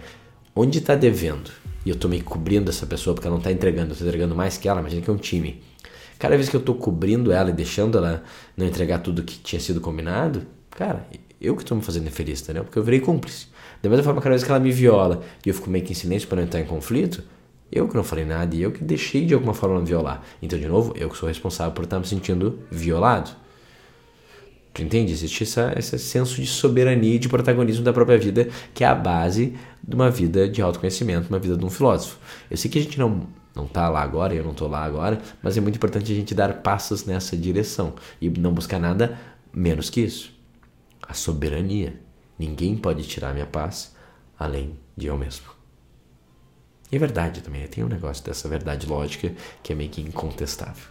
onde 0.57 0.78
está 0.78 0.95
devendo 0.95 1.50
e 1.88 1.90
eu 1.90 1.97
tô 1.97 2.07
me 2.07 2.21
cobrindo 2.21 2.68
essa 2.68 2.85
pessoa 2.85 3.14
porque 3.14 3.26
ela 3.26 3.35
não 3.35 3.42
tá 3.42 3.50
entregando, 3.50 3.95
eu 3.95 3.97
tô 3.97 4.04
entregando 4.04 4.35
mais 4.35 4.59
que 4.59 4.68
ela, 4.68 4.78
imagina 4.80 5.00
que 5.00 5.09
é 5.09 5.12
um 5.12 5.16
time. 5.16 5.62
Cada 6.18 6.37
vez 6.37 6.50
que 6.50 6.54
eu 6.54 6.61
tô 6.61 6.75
cobrindo 6.75 7.33
ela 7.33 7.49
e 7.49 7.52
deixando 7.54 7.97
ela 7.97 8.23
não 8.54 8.66
entregar 8.66 8.99
tudo 8.99 9.23
que 9.23 9.38
tinha 9.38 9.59
sido 9.59 9.80
combinado, 9.80 10.42
cara, 10.68 11.09
eu 11.40 11.57
que 11.57 11.64
tô 11.64 11.75
me 11.75 11.80
fazendo 11.80 12.07
infeliz, 12.07 12.42
entendeu? 12.42 12.64
Porque 12.64 12.78
eu 12.78 12.83
virei 12.83 13.00
cúmplice. 13.00 13.47
Da 13.83 13.88
mesma 13.88 14.04
forma, 14.04 14.21
cada 14.21 14.35
vez 14.35 14.45
que 14.45 14.50
ela 14.50 14.61
me 14.61 14.71
viola 14.71 15.23
e 15.47 15.49
eu 15.49 15.54
fico 15.54 15.71
meio 15.71 15.83
que 15.83 15.92
em 15.92 15.95
silêncio 15.95 16.28
para 16.28 16.37
não 16.37 16.42
entrar 16.42 16.61
em 16.61 16.66
conflito, 16.66 17.25
eu 17.73 17.88
que 17.88 17.97
não 17.97 18.04
falei 18.04 18.26
nada 18.26 18.54
e 18.54 18.61
eu 18.61 18.71
que 18.71 18.85
deixei 18.85 19.25
de 19.25 19.33
alguma 19.33 19.54
forma 19.54 19.80
me 19.80 19.87
violar. 19.87 20.23
Então, 20.42 20.59
de 20.59 20.68
novo, 20.68 20.92
eu 20.95 21.09
que 21.09 21.16
sou 21.16 21.26
responsável 21.26 21.73
por 21.73 21.85
estar 21.85 21.99
me 21.99 22.07
sentindo 22.07 22.59
violado. 22.71 23.30
Entende? 24.82 25.12
Existe 25.12 25.42
essa, 25.42 25.75
esse 25.76 25.99
senso 25.99 26.37
de 26.37 26.47
soberania 26.47 27.16
e 27.16 27.18
de 27.18 27.28
protagonismo 27.28 27.85
da 27.85 27.92
própria 27.92 28.18
vida, 28.18 28.49
que 28.73 28.85
é 28.85 28.87
a 28.87 28.94
base 28.94 29.54
de 29.82 29.94
uma 29.94 30.11
vida 30.11 30.49
de 30.49 30.62
autoconhecimento, 30.62 31.28
uma 31.28 31.38
vida 31.38 31.56
de 31.56 31.64
um 31.64 31.70
filósofo. 31.70 32.18
Eu 32.50 32.56
sei 32.56 32.70
que 32.70 32.78
a 32.78 32.82
gente 32.82 32.99
não 32.99 33.26
não 33.58 33.64
está 33.64 33.88
lá 33.88 34.02
agora, 34.02 34.32
eu 34.32 34.44
não 34.44 34.52
estou 34.52 34.68
lá 34.68 34.85
agora, 34.85 35.20
mas 35.42 35.56
é 35.56 35.61
muito 35.61 35.75
importante 35.75 36.12
a 36.12 36.14
gente 36.14 36.32
dar 36.32 36.62
passos 36.62 37.04
nessa 37.04 37.37
direção 37.37 37.94
e 38.20 38.30
não 38.30 38.52
buscar 38.52 38.78
nada 38.78 39.18
menos 39.52 39.90
que 39.90 40.00
isso. 40.00 40.32
A 41.02 41.12
soberania. 41.12 42.00
Ninguém 42.38 42.76
pode 42.76 43.02
tirar 43.02 43.35
minha 43.35 43.47
paz 43.47 43.97
além 44.38 44.78
de 44.97 45.08
eu 45.08 45.18
mesmo. 45.18 45.47
E 46.92 46.97
é 46.97 46.99
verdade 46.99 47.42
também, 47.42 47.66
tem 47.66 47.82
um 47.82 47.88
negócio 47.88 48.25
dessa 48.25 48.49
verdade 48.49 48.87
lógica 48.87 49.32
que 49.62 49.73
é 49.73 49.76
meio 49.76 49.90
que 49.90 50.00
incontestável. 50.00 50.85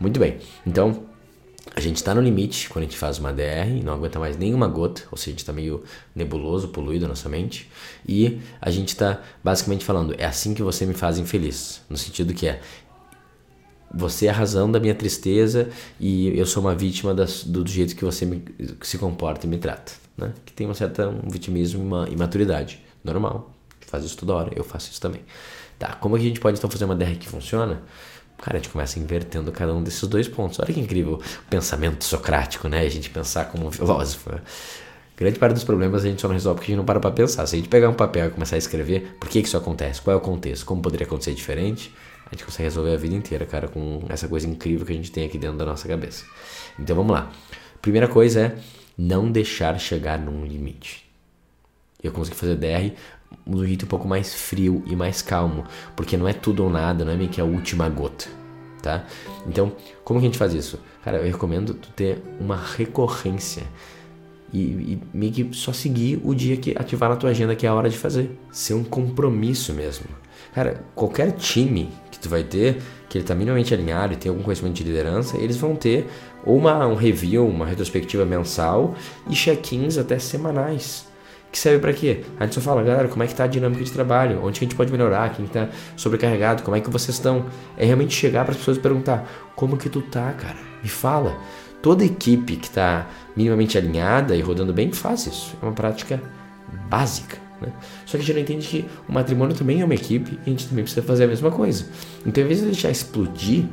Muito 0.00 0.18
bem, 0.18 0.38
então 0.66 1.04
a 1.74 1.80
gente 1.80 1.96
está 1.96 2.14
no 2.14 2.20
limite 2.20 2.68
quando 2.68 2.84
a 2.84 2.88
gente 2.88 2.98
faz 2.98 3.18
uma 3.18 3.32
DR, 3.32 3.82
não 3.84 3.92
aguenta 3.92 4.18
mais 4.18 4.36
nenhuma 4.36 4.66
gota, 4.66 5.02
ou 5.10 5.16
seja, 5.16 5.30
a 5.30 5.32
gente 5.32 5.38
está 5.40 5.52
meio 5.52 5.84
nebuloso, 6.14 6.68
poluído 6.68 7.04
a 7.04 7.08
nossa 7.08 7.28
mente, 7.28 7.70
e 8.06 8.40
a 8.60 8.70
gente 8.70 8.88
está 8.88 9.22
basicamente 9.42 9.84
falando, 9.84 10.14
é 10.18 10.24
assim 10.24 10.54
que 10.54 10.62
você 10.62 10.84
me 10.84 10.94
faz 10.94 11.18
infeliz, 11.18 11.82
no 11.88 11.96
sentido 11.96 12.34
que 12.34 12.48
é, 12.48 12.60
você 13.94 14.26
é 14.26 14.30
a 14.30 14.32
razão 14.32 14.70
da 14.70 14.80
minha 14.80 14.94
tristeza 14.94 15.68
e 16.00 16.36
eu 16.36 16.46
sou 16.46 16.62
uma 16.62 16.74
vítima 16.74 17.14
das, 17.14 17.44
do, 17.44 17.66
jeito 17.68 17.94
que 17.94 18.04
você 18.04 18.24
me, 18.24 18.42
se 18.80 18.98
comporta 18.98 19.46
e 19.46 19.48
me 19.48 19.58
trata, 19.58 19.92
né? 20.16 20.32
Que 20.46 20.52
tem 20.52 20.66
uma 20.66 20.74
certa 20.74 21.08
um 21.08 21.28
vitimismo 21.28 21.82
e 21.82 21.86
uma 21.86 22.08
imaturidade, 22.08 22.82
normal, 23.04 23.54
faz 23.80 24.04
isso 24.04 24.16
toda 24.16 24.34
hora, 24.34 24.50
eu 24.56 24.64
faço 24.64 24.90
isso 24.90 25.00
também. 25.00 25.20
Tá, 25.78 25.94
como 25.94 26.16
é 26.16 26.18
que 26.18 26.24
a 26.24 26.28
gente 26.28 26.40
pode 26.40 26.58
então 26.58 26.70
fazer 26.70 26.84
uma 26.84 26.96
DR 26.96 27.16
que 27.18 27.28
funciona? 27.28 27.82
Cara, 28.42 28.56
a 28.56 28.60
gente 28.60 28.70
começa 28.70 28.98
invertendo 28.98 29.52
cada 29.52 29.72
um 29.72 29.80
desses 29.80 30.02
dois 30.08 30.26
pontos. 30.26 30.58
Olha 30.58 30.74
que 30.74 30.80
incrível 30.80 31.14
o 31.14 31.48
pensamento 31.48 32.04
socrático, 32.04 32.68
né? 32.68 32.80
A 32.80 32.88
gente 32.88 33.08
pensar 33.08 33.44
como 33.44 33.68
um 33.68 33.70
filósofo. 33.70 34.30
Grande 35.16 35.38
parte 35.38 35.54
dos 35.54 35.62
problemas 35.62 36.04
a 36.04 36.08
gente 36.08 36.20
só 36.20 36.26
não 36.26 36.34
resolve 36.34 36.58
porque 36.58 36.72
a 36.72 36.74
gente 36.74 36.78
não 36.78 36.84
para 36.84 36.98
para 36.98 37.12
pensar. 37.12 37.46
Se 37.46 37.54
a 37.54 37.58
gente 37.58 37.68
pegar 37.68 37.88
um 37.88 37.94
papel 37.94 38.26
e 38.26 38.30
começar 38.30 38.56
a 38.56 38.58
escrever, 38.58 39.16
por 39.20 39.28
que, 39.28 39.40
que 39.40 39.46
isso 39.46 39.56
acontece? 39.56 40.02
Qual 40.02 40.12
é 40.12 40.16
o 40.16 40.20
contexto? 40.20 40.66
Como 40.66 40.82
poderia 40.82 41.06
acontecer 41.06 41.32
diferente? 41.34 41.94
A 42.26 42.34
gente 42.34 42.44
consegue 42.44 42.64
resolver 42.64 42.92
a 42.92 42.96
vida 42.96 43.14
inteira, 43.14 43.46
cara, 43.46 43.68
com 43.68 44.02
essa 44.08 44.26
coisa 44.26 44.48
incrível 44.48 44.84
que 44.84 44.92
a 44.92 44.96
gente 44.96 45.12
tem 45.12 45.24
aqui 45.24 45.38
dentro 45.38 45.58
da 45.58 45.64
nossa 45.64 45.86
cabeça. 45.86 46.24
Então 46.76 46.96
vamos 46.96 47.12
lá. 47.12 47.30
Primeira 47.80 48.08
coisa 48.08 48.40
é 48.40 48.56
não 48.98 49.30
deixar 49.30 49.78
chegar 49.78 50.18
num 50.18 50.44
limite. 50.44 51.08
Eu 52.02 52.10
consegui 52.10 52.36
fazer 52.36 52.56
DR 52.56 52.92
um 53.46 53.64
jeito 53.64 53.84
um 53.84 53.88
pouco 53.88 54.06
mais 54.06 54.34
frio 54.34 54.82
e 54.86 54.96
mais 54.96 55.22
calmo, 55.22 55.64
porque 55.96 56.16
não 56.16 56.28
é 56.28 56.32
tudo 56.32 56.64
ou 56.64 56.70
nada, 56.70 57.04
não 57.04 57.12
é 57.12 57.16
meio 57.16 57.30
que 57.30 57.40
a 57.40 57.44
última 57.44 57.88
gota, 57.88 58.26
tá? 58.82 59.04
Então, 59.46 59.72
como 60.04 60.20
que 60.20 60.26
a 60.26 60.28
gente 60.28 60.38
faz 60.38 60.54
isso? 60.54 60.78
Cara, 61.04 61.18
eu 61.18 61.24
recomendo 61.24 61.74
tu 61.74 61.90
ter 61.90 62.22
uma 62.40 62.56
recorrência 62.56 63.64
e, 64.52 64.58
e 64.58 65.02
meio 65.12 65.32
que 65.32 65.48
só 65.52 65.72
seguir 65.72 66.20
o 66.22 66.34
dia 66.34 66.56
que 66.56 66.72
ativar 66.76 67.08
na 67.08 67.16
tua 67.16 67.30
agenda 67.30 67.56
que 67.56 67.66
é 67.66 67.68
a 67.68 67.74
hora 67.74 67.88
de 67.88 67.96
fazer. 67.96 68.30
Ser 68.50 68.74
um 68.74 68.84
compromisso 68.84 69.72
mesmo. 69.72 70.06
Cara, 70.54 70.84
qualquer 70.94 71.32
time 71.32 71.88
que 72.10 72.18
tu 72.18 72.28
vai 72.28 72.44
ter, 72.44 72.82
que 73.08 73.18
ele 73.18 73.24
tá 73.24 73.34
minimamente 73.34 73.72
alinhado 73.72 74.12
e 74.12 74.16
tem 74.16 74.28
algum 74.28 74.42
conhecimento 74.42 74.74
de 74.74 74.84
liderança, 74.84 75.38
eles 75.38 75.56
vão 75.56 75.74
ter 75.74 76.06
ou 76.44 76.56
uma, 76.58 76.86
um 76.86 76.94
review, 76.94 77.46
uma 77.46 77.64
retrospectiva 77.64 78.24
mensal 78.26 78.94
e 79.28 79.34
check-ins 79.34 79.96
até 79.96 80.18
semanais. 80.18 81.06
Que 81.52 81.58
serve 81.58 81.80
para 81.80 81.92
quê? 81.92 82.24
A 82.40 82.44
gente 82.44 82.54
só 82.54 82.62
fala, 82.62 82.82
galera, 82.82 83.08
como 83.08 83.22
é 83.22 83.26
que 83.26 83.34
tá 83.34 83.44
a 83.44 83.46
dinâmica 83.46 83.84
de 83.84 83.92
trabalho? 83.92 84.40
Onde 84.42 84.58
que 84.58 84.64
a 84.64 84.68
gente 84.68 84.74
pode 84.74 84.90
melhorar? 84.90 85.34
Quem 85.34 85.46
tá 85.46 85.68
sobrecarregado? 85.94 86.62
Como 86.62 86.74
é 86.74 86.80
que 86.80 86.88
vocês 86.88 87.14
estão? 87.14 87.44
É 87.76 87.84
realmente 87.84 88.14
chegar 88.14 88.44
para 88.44 88.52
as 88.52 88.56
pessoas 88.56 88.78
e 88.78 88.80
perguntar: 88.80 89.30
como 89.54 89.76
que 89.76 89.90
tu 89.90 90.00
tá, 90.00 90.32
cara? 90.32 90.56
Me 90.82 90.88
fala. 90.88 91.36
Toda 91.82 92.04
equipe 92.04 92.56
que 92.56 92.68
está 92.68 93.06
minimamente 93.36 93.76
alinhada 93.76 94.34
e 94.34 94.40
rodando 94.40 94.72
bem 94.72 94.90
faz 94.92 95.26
isso. 95.26 95.54
É 95.60 95.66
uma 95.66 95.74
prática 95.74 96.22
básica. 96.88 97.36
Né? 97.60 97.72
Só 98.06 98.12
que 98.12 98.18
a 98.18 98.20
gente 98.20 98.32
não 98.32 98.40
entende 98.40 98.66
que 98.66 98.84
o 99.08 99.12
matrimônio 99.12 99.54
também 99.54 99.80
é 99.82 99.84
uma 99.84 99.94
equipe 99.94 100.38
e 100.46 100.48
a 100.48 100.50
gente 100.50 100.68
também 100.68 100.84
precisa 100.84 101.04
fazer 101.04 101.24
a 101.24 101.26
mesma 101.26 101.50
coisa. 101.50 101.86
Então, 102.24 102.42
em 102.42 102.46
vez 102.46 102.60
de 102.60 102.66
deixar 102.66 102.90
explodir, 102.90 103.64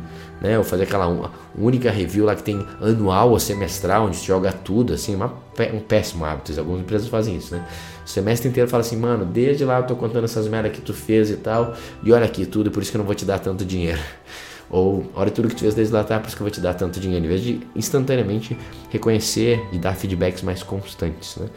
né, 0.41 0.57
ou 0.57 0.63
fazer 0.63 0.83
aquela 0.83 1.31
única 1.57 1.91
review 1.91 2.25
lá 2.25 2.35
que 2.35 2.43
tem 2.43 2.65
anual 2.81 3.31
ou 3.31 3.39
semestral, 3.39 4.05
onde 4.05 4.17
se 4.17 4.25
joga 4.25 4.51
tudo, 4.51 4.93
assim, 4.93 5.15
uma, 5.15 5.33
um 5.73 5.79
péssimo 5.79 6.25
hábito. 6.25 6.57
Algumas 6.59 6.81
empresas 6.81 7.07
fazem 7.07 7.35
isso, 7.35 7.53
né? 7.53 7.65
O 8.05 8.09
semestre 8.09 8.49
inteiro 8.49 8.69
fala 8.69 8.81
assim, 8.81 8.97
mano, 8.97 9.25
desde 9.25 9.65
lá 9.65 9.79
eu 9.79 9.83
tô 9.83 9.95
contando 9.95 10.23
essas 10.23 10.47
merdas 10.47 10.71
que 10.71 10.81
tu 10.81 10.93
fez 10.93 11.29
e 11.29 11.37
tal, 11.37 11.75
e 12.03 12.11
olha 12.11 12.25
aqui 12.25 12.45
tudo, 12.45 12.71
por 12.71 12.81
isso 12.81 12.91
que 12.91 12.97
eu 12.97 12.99
não 12.99 13.05
vou 13.05 13.15
te 13.15 13.25
dar 13.25 13.39
tanto 13.39 13.65
dinheiro. 13.65 13.99
Ou 14.71 15.09
olha 15.15 15.31
tudo 15.31 15.47
que 15.47 15.55
tu 15.55 15.61
fez 15.61 15.73
desde 15.73 15.91
lá, 15.93 16.03
tá? 16.03 16.19
Por 16.19 16.27
isso 16.27 16.35
que 16.35 16.43
eu 16.43 16.45
vou 16.45 16.51
te 16.51 16.61
dar 16.61 16.75
tanto 16.75 16.99
dinheiro. 16.99 17.25
Em 17.25 17.27
vez 17.27 17.41
de 17.41 17.59
instantaneamente 17.75 18.55
reconhecer 18.91 19.59
e 19.71 19.79
dar 19.79 19.95
feedbacks 19.95 20.43
mais 20.43 20.61
constantes, 20.61 21.37
né? 21.37 21.47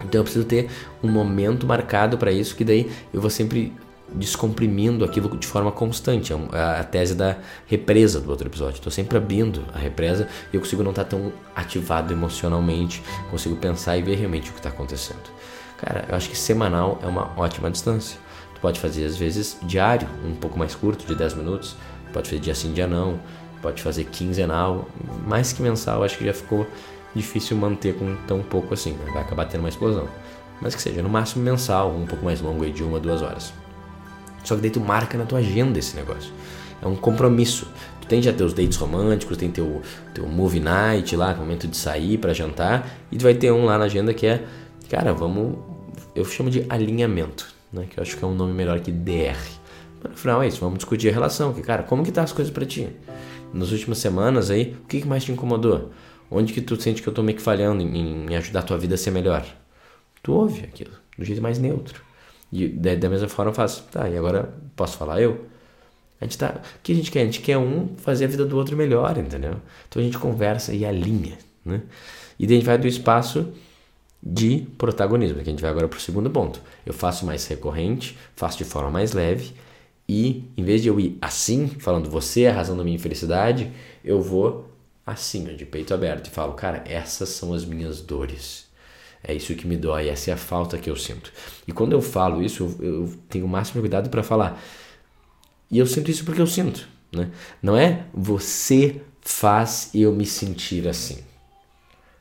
Então 0.00 0.20
eu 0.20 0.24
preciso 0.24 0.44
ter 0.44 0.68
um 1.02 1.08
momento 1.08 1.66
marcado 1.66 2.18
para 2.18 2.32
isso, 2.32 2.56
que 2.56 2.64
daí 2.64 2.90
eu 3.12 3.20
vou 3.20 3.30
sempre 3.30 3.72
descomprimindo 4.12 5.04
aquilo 5.04 5.36
de 5.36 5.46
forma 5.46 5.72
constante. 5.72 6.32
É 6.32 6.80
a 6.80 6.84
tese 6.84 7.14
da 7.14 7.36
represa 7.66 8.20
do 8.20 8.30
outro 8.30 8.46
episódio. 8.46 8.74
Estou 8.74 8.92
sempre 8.92 9.16
abrindo 9.16 9.64
a 9.74 9.78
represa 9.78 10.28
e 10.52 10.56
eu 10.56 10.60
consigo 10.60 10.82
não 10.82 10.90
estar 10.90 11.04
tá 11.04 11.10
tão 11.10 11.32
ativado 11.54 12.12
emocionalmente, 12.12 13.02
consigo 13.30 13.56
pensar 13.56 13.96
e 13.96 14.02
ver 14.02 14.16
realmente 14.16 14.50
o 14.50 14.52
que 14.52 14.58
está 14.58 14.68
acontecendo. 14.68 15.22
Cara, 15.78 16.04
eu 16.08 16.14
acho 16.14 16.30
que 16.30 16.36
semanal 16.36 16.98
é 17.02 17.06
uma 17.06 17.30
ótima 17.36 17.70
distância. 17.70 18.18
Tu 18.54 18.60
pode 18.60 18.80
fazer 18.80 19.04
às 19.04 19.16
vezes 19.16 19.58
diário, 19.62 20.08
um 20.24 20.34
pouco 20.34 20.58
mais 20.58 20.74
curto, 20.74 21.06
de 21.06 21.14
10 21.14 21.34
minutos, 21.34 21.76
pode 22.12 22.28
fazer 22.28 22.40
dia 22.40 22.54
sim, 22.54 22.72
dia 22.72 22.86
não, 22.86 23.18
pode 23.60 23.82
fazer 23.82 24.04
quinzenal, 24.04 24.88
mais 25.26 25.52
que 25.52 25.62
mensal, 25.62 26.04
acho 26.04 26.18
que 26.18 26.24
já 26.24 26.32
ficou 26.32 26.66
difícil 27.14 27.56
manter 27.56 27.94
com 27.94 28.16
tão 28.26 28.42
pouco 28.42 28.74
assim, 28.74 28.92
né? 28.92 29.10
vai 29.12 29.22
acabar 29.22 29.46
tendo 29.46 29.60
uma 29.60 29.68
explosão. 29.68 30.08
Mas 30.60 30.74
que 30.74 30.82
seja 30.82 31.02
no 31.02 31.08
máximo 31.08 31.44
mensal, 31.44 31.90
um 31.90 32.06
pouco 32.06 32.24
mais 32.24 32.40
longo 32.40 32.64
aí 32.64 32.72
de 32.72 32.82
uma, 32.82 33.00
duas 33.00 33.22
horas. 33.22 33.52
Só 34.44 34.54
que 34.54 34.60
daí 34.60 34.70
tu 34.70 34.80
marca 34.80 35.18
na 35.18 35.24
tua 35.24 35.38
agenda 35.38 35.78
esse 35.78 35.96
negócio. 35.96 36.32
É 36.80 36.86
um 36.86 36.94
compromisso. 36.94 37.66
Tu 38.00 38.06
tem 38.06 38.22
já 38.22 38.32
teus 38.32 38.52
dates 38.52 38.76
românticos, 38.76 39.36
tem 39.36 39.50
teu, 39.50 39.80
teu 40.12 40.26
movie 40.26 40.60
night 40.60 41.16
lá, 41.16 41.34
momento 41.34 41.66
de 41.66 41.76
sair 41.76 42.18
para 42.18 42.34
jantar, 42.34 42.86
e 43.10 43.16
tu 43.16 43.22
vai 43.22 43.34
ter 43.34 43.50
um 43.50 43.64
lá 43.64 43.78
na 43.78 43.86
agenda 43.86 44.12
que 44.12 44.26
é, 44.26 44.44
cara, 44.90 45.14
vamos, 45.14 45.56
eu 46.14 46.24
chamo 46.24 46.50
de 46.50 46.66
alinhamento, 46.68 47.46
né? 47.72 47.86
Que 47.88 47.98
eu 47.98 48.02
acho 48.02 48.16
que 48.16 48.22
é 48.22 48.26
um 48.26 48.34
nome 48.34 48.52
melhor 48.52 48.78
que 48.80 48.92
DR. 48.92 49.38
Mas 50.02 50.12
no 50.12 50.18
final 50.18 50.42
é 50.42 50.48
isso, 50.48 50.60
vamos 50.60 50.76
discutir 50.76 51.08
a 51.08 51.12
relação, 51.12 51.54
que 51.54 51.62
cara, 51.62 51.82
como 51.82 52.04
que 52.04 52.12
tá 52.12 52.22
as 52.22 52.32
coisas 52.32 52.52
para 52.52 52.66
ti? 52.66 52.90
Nas 53.54 53.70
últimas 53.72 53.98
semanas 53.98 54.50
aí, 54.50 54.76
o 54.84 54.86
que, 54.86 55.00
que 55.00 55.08
mais 55.08 55.24
te 55.24 55.32
incomodou? 55.32 55.90
Onde 56.30 56.52
que 56.52 56.60
tu 56.60 56.78
sente 56.78 57.00
que 57.00 57.08
eu 57.08 57.12
tô 57.12 57.22
meio 57.22 57.38
que 57.38 57.42
falhando 57.42 57.82
em, 57.82 58.26
em 58.26 58.36
ajudar 58.36 58.60
a 58.60 58.62
tua 58.64 58.76
vida 58.76 58.96
a 58.96 58.98
ser 58.98 59.12
melhor? 59.12 59.46
Tu 60.22 60.30
ouve 60.30 60.60
aquilo, 60.64 60.92
do 61.16 61.24
jeito 61.24 61.40
mais 61.40 61.58
neutro. 61.58 62.03
E 62.54 62.68
da, 62.68 62.94
da 62.94 63.10
mesma 63.10 63.28
forma 63.28 63.50
eu 63.50 63.54
faço, 63.54 63.82
tá, 63.90 64.08
e 64.08 64.16
agora 64.16 64.54
posso 64.76 64.96
falar 64.96 65.20
eu? 65.20 65.44
A 66.20 66.24
gente 66.24 66.38
tá, 66.38 66.54
o 66.76 66.82
que 66.84 66.92
a 66.92 66.94
gente 66.94 67.10
quer? 67.10 67.22
A 67.22 67.24
gente 67.24 67.40
quer 67.40 67.58
um 67.58 67.88
fazer 67.96 68.26
a 68.26 68.28
vida 68.28 68.44
do 68.44 68.56
outro 68.56 68.76
melhor, 68.76 69.18
entendeu? 69.18 69.56
Então 69.88 70.00
a 70.00 70.04
gente 70.04 70.16
conversa 70.18 70.72
e 70.72 70.84
alinha, 70.84 71.36
né? 71.64 71.82
E 72.38 72.46
daí 72.46 72.56
a 72.56 72.58
gente 72.60 72.66
vai 72.66 72.78
do 72.78 72.86
espaço 72.86 73.52
de 74.22 74.66
protagonismo, 74.78 75.36
que 75.42 75.42
a 75.42 75.52
gente 75.52 75.60
vai 75.60 75.70
agora 75.70 75.88
para 75.88 75.98
o 75.98 76.00
segundo 76.00 76.30
ponto. 76.30 76.60
Eu 76.86 76.94
faço 76.94 77.26
mais 77.26 77.44
recorrente, 77.48 78.16
faço 78.36 78.58
de 78.58 78.64
forma 78.64 78.88
mais 78.88 79.12
leve 79.12 79.52
e 80.08 80.44
em 80.56 80.62
vez 80.62 80.80
de 80.80 80.88
eu 80.88 81.00
ir 81.00 81.18
assim, 81.20 81.66
falando 81.66 82.08
você 82.08 82.42
é 82.42 82.50
a 82.50 82.54
razão 82.54 82.76
da 82.76 82.84
minha 82.84 82.96
infelicidade, 82.96 83.72
eu 84.04 84.22
vou 84.22 84.70
assim, 85.04 85.44
de 85.56 85.66
peito 85.66 85.92
aberto, 85.92 86.28
e 86.28 86.30
falo, 86.30 86.54
cara, 86.54 86.82
essas 86.86 87.28
são 87.30 87.52
as 87.52 87.64
minhas 87.64 88.00
dores. 88.00 88.63
É 89.26 89.34
isso 89.34 89.54
que 89.54 89.66
me 89.66 89.76
dói, 89.76 90.08
essa 90.10 90.30
é 90.30 90.34
a 90.34 90.36
falta 90.36 90.76
que 90.76 90.90
eu 90.90 90.96
sinto. 90.96 91.32
E 91.66 91.72
quando 91.72 91.92
eu 91.92 92.02
falo 92.02 92.42
isso, 92.42 92.76
eu, 92.78 92.86
eu 92.86 93.14
tenho 93.28 93.46
o 93.46 93.48
máximo 93.48 93.80
cuidado 93.80 94.10
para 94.10 94.22
falar. 94.22 94.62
E 95.70 95.78
eu 95.78 95.86
sinto 95.86 96.10
isso 96.10 96.24
porque 96.24 96.42
eu 96.42 96.46
sinto. 96.46 96.86
Né? 97.10 97.30
Não 97.62 97.74
é 97.74 98.04
você 98.12 99.00
faz 99.22 99.90
eu 99.94 100.12
me 100.12 100.26
sentir 100.26 100.86
assim. 100.86 101.18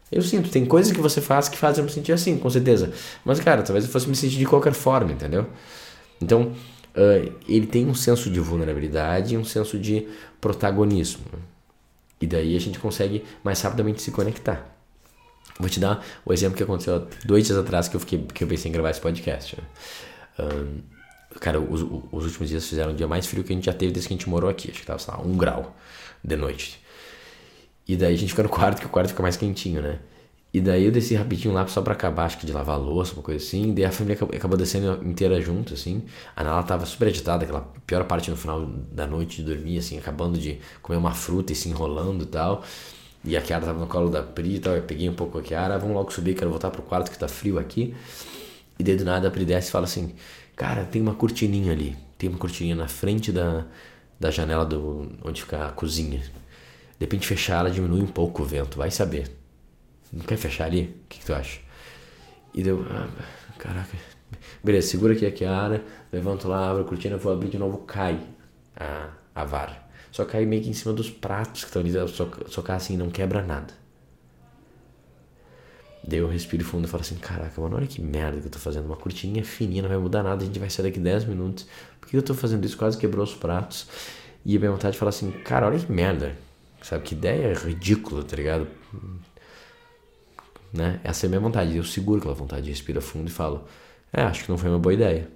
Eu 0.10 0.22
sinto, 0.22 0.50
tem 0.50 0.66
coisas 0.66 0.94
que 0.94 1.02
você 1.02 1.20
faz 1.20 1.50
que 1.50 1.58
fazem 1.58 1.82
eu 1.82 1.86
me 1.86 1.92
sentir 1.92 2.14
assim, 2.14 2.38
com 2.38 2.50
certeza. 2.50 2.94
Mas, 3.26 3.40
cara, 3.40 3.64
talvez 3.64 3.84
eu 3.84 3.92
fosse 3.92 4.08
me 4.08 4.16
sentir 4.16 4.38
de 4.38 4.46
qualquer 4.46 4.74
forma, 4.74 5.12
entendeu? 5.12 5.48
Então, 6.22 6.54
uh, 6.96 7.34
ele 7.48 7.68
tem 7.68 7.86
um 7.88 7.96
senso 7.96 8.30
de 8.30 8.40
vulnerabilidade 8.40 9.34
e 9.34 9.38
um 9.38 9.44
senso 9.44 9.78
de 9.78 10.08
protagonismo. 10.40 11.26
E 12.22 12.28
daí 12.28 12.56
a 12.56 12.60
gente 12.60 12.80
consegue 12.80 13.26
mais 13.44 13.60
rapidamente 13.62 14.02
se 14.02 14.12
conectar. 14.12 14.73
Vou 15.60 15.70
te 15.70 15.80
dar 15.80 16.04
o 16.26 16.34
exemplo 16.34 16.58
que 16.58 16.64
aconteceu 16.64 17.08
dois 17.26 17.46
dias 17.46 17.58
atrás 17.58 17.88
que 17.88 17.96
eu, 17.96 18.00
fiquei, 18.00 18.20
que 18.20 18.44
eu 18.44 18.48
pensei 18.48 18.70
em 18.70 18.74
gravar 18.74 18.90
esse 18.90 19.02
podcast. 19.02 19.56
Né? 19.56 19.64
Um, 20.40 20.82
cara, 21.40 21.60
os, 21.60 21.82
os, 21.82 22.26
últimos 22.26 22.50
dias 22.50 22.68
fizeram 22.68 22.92
o 22.92 22.96
dia 22.96 23.08
mais 23.08 23.26
frio 23.26 23.44
que 23.44 23.54
a 23.54 23.56
gente 23.56 23.66
já 23.66 23.74
teve 23.74 23.92
desde 23.92 24.08
que 24.08 24.14
a 24.14 24.18
gente 24.18 24.30
morou 24.30 24.50
aqui. 24.50 24.72
Acho 24.72 24.80
que 24.80 24.86
tava, 24.86 25.00
sei 25.00 25.14
lá, 25.14 25.22
um 25.22 25.38
grau 25.38 25.76
de 26.24 26.36
noite. 26.36 26.82
E 27.88 27.96
daí 27.96 28.16
a 28.16 28.18
gente 28.18 28.30
fica 28.30 28.44
no 28.44 28.50
quarto, 28.50 28.80
que 28.80 28.86
o 28.86 28.90
quarto 28.90 29.10
fica 29.10 29.22
mais 29.22 29.38
quentinho, 29.38 29.82
né? 29.82 30.00
E 30.54 30.62
daí 30.62 30.86
eu 30.86 30.92
desci 30.92 31.16
rapidinho 31.16 31.52
lá 31.52 31.66
só 31.66 31.82
pra 31.82 31.94
acabar, 31.94 32.26
acho 32.26 32.38
que 32.38 32.46
de 32.46 32.54
lavar 32.54 32.80
louça, 32.80 33.14
uma 33.14 33.24
coisa 33.24 33.44
assim. 33.44 33.72
E 33.72 33.74
daí 33.74 33.86
a 33.86 33.92
família 33.92 34.24
acabou 34.36 34.56
descendo 34.56 35.04
inteira 35.04 35.42
junto, 35.42 35.74
assim. 35.74 36.04
A 36.36 36.44
Nala 36.44 36.62
tava 36.62 36.86
super 36.86 37.08
agitada, 37.08 37.44
aquela 37.44 37.62
pior 37.88 38.04
parte 38.06 38.30
no 38.30 38.38
final 38.38 38.64
da 38.92 39.08
noite 39.08 39.38
de 39.38 39.52
dormir, 39.52 39.80
assim, 39.80 39.98
acabando 39.98 40.38
de 40.38 40.60
comer 40.82 40.98
uma 40.98 41.12
fruta 41.12 41.52
e 41.52 41.56
se 41.56 41.70
enrolando 41.70 42.24
e 42.24 42.28
tal. 42.28 42.64
E 43.26 43.38
a 43.38 43.42
Kiara 43.42 43.66
tava 43.66 43.80
no 43.80 43.88
colo 43.88 44.10
da 44.10 44.22
Pri 44.22 44.56
e 44.56 44.60
tal. 44.60 44.76
Eu 44.76 44.84
peguei 44.84 45.08
um 45.08 45.14
pouco 45.14 45.38
a 45.38 45.42
Kiara, 45.42 45.78
vamos 45.78 45.96
logo 45.96 46.12
subir, 46.12 46.36
quero 46.36 46.50
voltar 46.50 46.70
pro 46.72 46.82
quarto 46.82 47.12
que 47.12 47.18
tá 47.18 47.28
frio 47.28 47.58
aqui. 47.58 47.96
E 48.78 48.84
daí 48.84 48.96
do 48.96 49.06
nada 49.06 49.28
a 49.28 49.32
Pri 49.32 49.46
desce 49.46 49.70
e 49.70 49.72
fala 49.72 49.86
assim: 49.86 50.14
Cara, 50.56 50.84
tem 50.86 51.02
uma 51.02 51.16
cortininha 51.16 51.72
ali. 51.72 51.98
Tem 52.18 52.30
uma 52.30 52.38
cortininha 52.38 52.76
na 52.76 52.88
frente 52.88 53.32
da, 53.32 53.66
da 54.20 54.30
janela 54.30 54.66
do 54.66 55.12
onde 55.24 55.42
fica 55.42 55.68
a 55.68 55.72
cozinha. 55.72 56.20
De 56.20 57.06
repente 57.06 57.28
fechar 57.28 57.60
ela 57.60 57.72
diminui 57.72 58.02
um 58.02 58.08
pouco 58.08 58.44
o 58.44 58.46
vento, 58.46 58.78
vai 58.78 58.92
saber. 58.92 59.32
Não 60.12 60.26
quer 60.26 60.38
fechar 60.38 60.66
ali? 60.66 60.96
O 61.06 61.08
que, 61.10 61.20
que 61.20 61.26
tu 61.26 61.34
acha? 61.34 61.60
E 62.54 62.62
deu. 62.62 62.86
Ah, 62.90 63.08
caraca. 63.58 63.98
Beleza, 64.64 64.88
segura 64.88 65.14
aqui 65.14 65.26
a 65.26 65.32
Kiara, 65.32 65.84
levanto 66.12 66.48
lá, 66.48 66.70
abro 66.70 66.84
a 66.84 66.86
cortina, 66.86 67.18
vou 67.18 67.34
abrir 67.34 67.50
de 67.50 67.58
novo, 67.58 67.80
cai 67.80 68.20
a, 68.76 69.10
a 69.34 69.44
vara. 69.44 69.83
Só 70.14 70.24
cai 70.26 70.46
meio 70.46 70.62
que 70.62 70.70
em 70.70 70.74
cima 70.74 70.94
dos 70.94 71.10
pratos 71.10 71.64
que 71.64 71.70
estão 71.70 71.82
ali, 71.82 71.92
só, 72.08 72.30
só 72.48 72.62
cai 72.62 72.76
assim, 72.76 72.96
não 72.96 73.10
quebra 73.10 73.42
nada. 73.42 73.74
Daí 76.04 76.20
eu 76.20 76.28
respiro 76.28 76.64
fundo 76.64 76.86
e 76.86 76.88
falo 76.88 77.02
assim: 77.02 77.16
Caraca, 77.16 77.60
mano, 77.60 77.78
olha 77.78 77.88
que 77.88 78.00
merda 78.00 78.40
que 78.40 78.46
eu 78.46 78.52
tô 78.52 78.60
fazendo. 78.60 78.86
Uma 78.86 78.96
cortininha 78.96 79.44
fininha, 79.44 79.82
não 79.82 79.90
vai 79.90 79.98
mudar 79.98 80.22
nada, 80.22 80.44
a 80.44 80.46
gente 80.46 80.60
vai 80.60 80.70
sair 80.70 80.86
daqui 80.86 81.00
10 81.00 81.26
minutos. 81.26 81.66
Por 82.00 82.10
que 82.10 82.16
eu 82.16 82.22
tô 82.22 82.36
fazendo 82.36 82.64
isso? 82.64 82.78
Quase 82.78 82.96
quebrou 82.96 83.24
os 83.24 83.34
pratos. 83.34 83.88
E 84.46 84.56
a 84.56 84.60
minha 84.60 84.72
vontade 84.72 84.92
de 84.92 85.00
falar 85.00 85.10
assim: 85.10 85.32
Cara, 85.32 85.66
olha 85.66 85.80
que 85.80 85.92
merda. 85.92 86.38
Sabe 86.84 87.04
que 87.04 87.16
ideia 87.16 87.52
ridícula, 87.56 88.24
tá 88.24 88.36
ligado? 88.36 88.68
né? 90.72 91.00
Essa 91.04 91.26
é 91.26 91.28
a 91.28 91.30
minha 91.30 91.42
vontade. 91.42 91.76
Eu 91.76 91.84
seguro 91.84 92.20
aquela 92.20 92.36
vontade, 92.36 92.70
respiro 92.70 93.02
fundo 93.02 93.30
e 93.30 93.32
falo: 93.32 93.66
É, 94.12 94.22
acho 94.22 94.44
que 94.44 94.50
não 94.52 94.60
foi 94.60 94.70
uma 94.70 94.78
boa 94.78 94.94
ideia. 94.94 95.28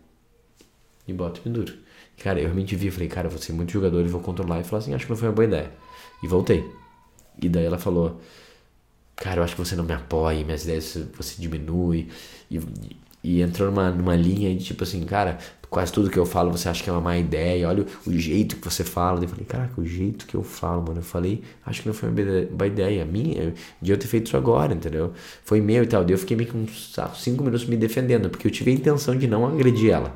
E 1.07 1.13
boto 1.13 1.39
e 1.39 1.43
penduro. 1.43 1.73
Cara, 2.23 2.39
eu 2.39 2.45
realmente 2.45 2.75
vi, 2.75 2.89
falei, 2.89 3.07
cara, 3.07 3.29
vou 3.29 3.37
ser 3.39 3.53
muito 3.53 3.71
jogador 3.71 4.03
e 4.05 4.09
vou 4.09 4.21
controlar. 4.21 4.59
E 4.59 4.63
falou 4.63 4.79
assim, 4.79 4.93
acho 4.93 5.05
que 5.05 5.11
não 5.11 5.17
foi 5.17 5.27
uma 5.27 5.35
boa 5.35 5.45
ideia. 5.45 5.71
E 6.23 6.27
voltei. 6.27 6.65
E 7.41 7.47
daí 7.47 7.65
ela 7.65 7.77
falou, 7.77 8.19
cara, 9.15 9.39
eu 9.39 9.43
acho 9.43 9.55
que 9.55 9.63
você 9.63 9.75
não 9.75 9.83
me 9.83 9.93
apoia, 9.93 10.43
minhas 10.43 10.63
ideias 10.63 10.97
você 11.15 11.35
diminui. 11.39 12.09
E, 12.49 12.59
e 13.23 13.41
entrou 13.41 13.69
numa, 13.69 13.91
numa 13.91 14.15
linha 14.15 14.55
de 14.55 14.63
tipo 14.63 14.83
assim, 14.83 15.03
cara, 15.05 15.37
quase 15.69 15.91
tudo 15.91 16.09
que 16.09 16.17
eu 16.17 16.25
falo 16.25 16.51
você 16.51 16.69
acha 16.69 16.83
que 16.83 16.89
é 16.89 16.93
uma 16.93 17.01
má 17.01 17.17
ideia, 17.17 17.67
olha 17.67 17.85
o, 18.05 18.09
o 18.09 18.17
jeito 18.17 18.55
que 18.55 18.65
você 18.65 18.83
fala. 18.83 19.23
Eu 19.23 19.27
falei, 19.29 19.45
caraca, 19.45 19.79
o 19.79 19.85
jeito 19.85 20.25
que 20.25 20.35
eu 20.35 20.43
falo, 20.43 20.81
mano. 20.81 20.99
Eu 20.99 21.03
falei, 21.03 21.43
acho 21.65 21.81
que 21.81 21.87
não 21.87 21.93
foi 21.93 22.09
uma 22.09 22.15
boa 22.51 22.67
ideia 22.67 23.05
minha 23.05 23.53
de 23.81 23.91
eu 23.91 23.97
ter 23.97 24.07
feito 24.07 24.27
isso 24.27 24.37
agora, 24.37 24.73
entendeu? 24.73 25.13
Foi 25.43 25.61
meu 25.61 25.83
e 25.83 25.87
tal. 25.87 26.03
Daí 26.03 26.13
eu 26.13 26.17
fiquei 26.17 26.35
meio 26.35 26.49
que 26.49 26.57
uns 26.57 26.95
cinco 27.15 27.43
minutos 27.43 27.67
me 27.67 27.77
defendendo, 27.77 28.29
porque 28.29 28.47
eu 28.47 28.51
tive 28.51 28.71
a 28.71 28.73
intenção 28.73 29.15
de 29.15 29.27
não 29.27 29.45
agredir 29.45 29.91
ela. 29.91 30.15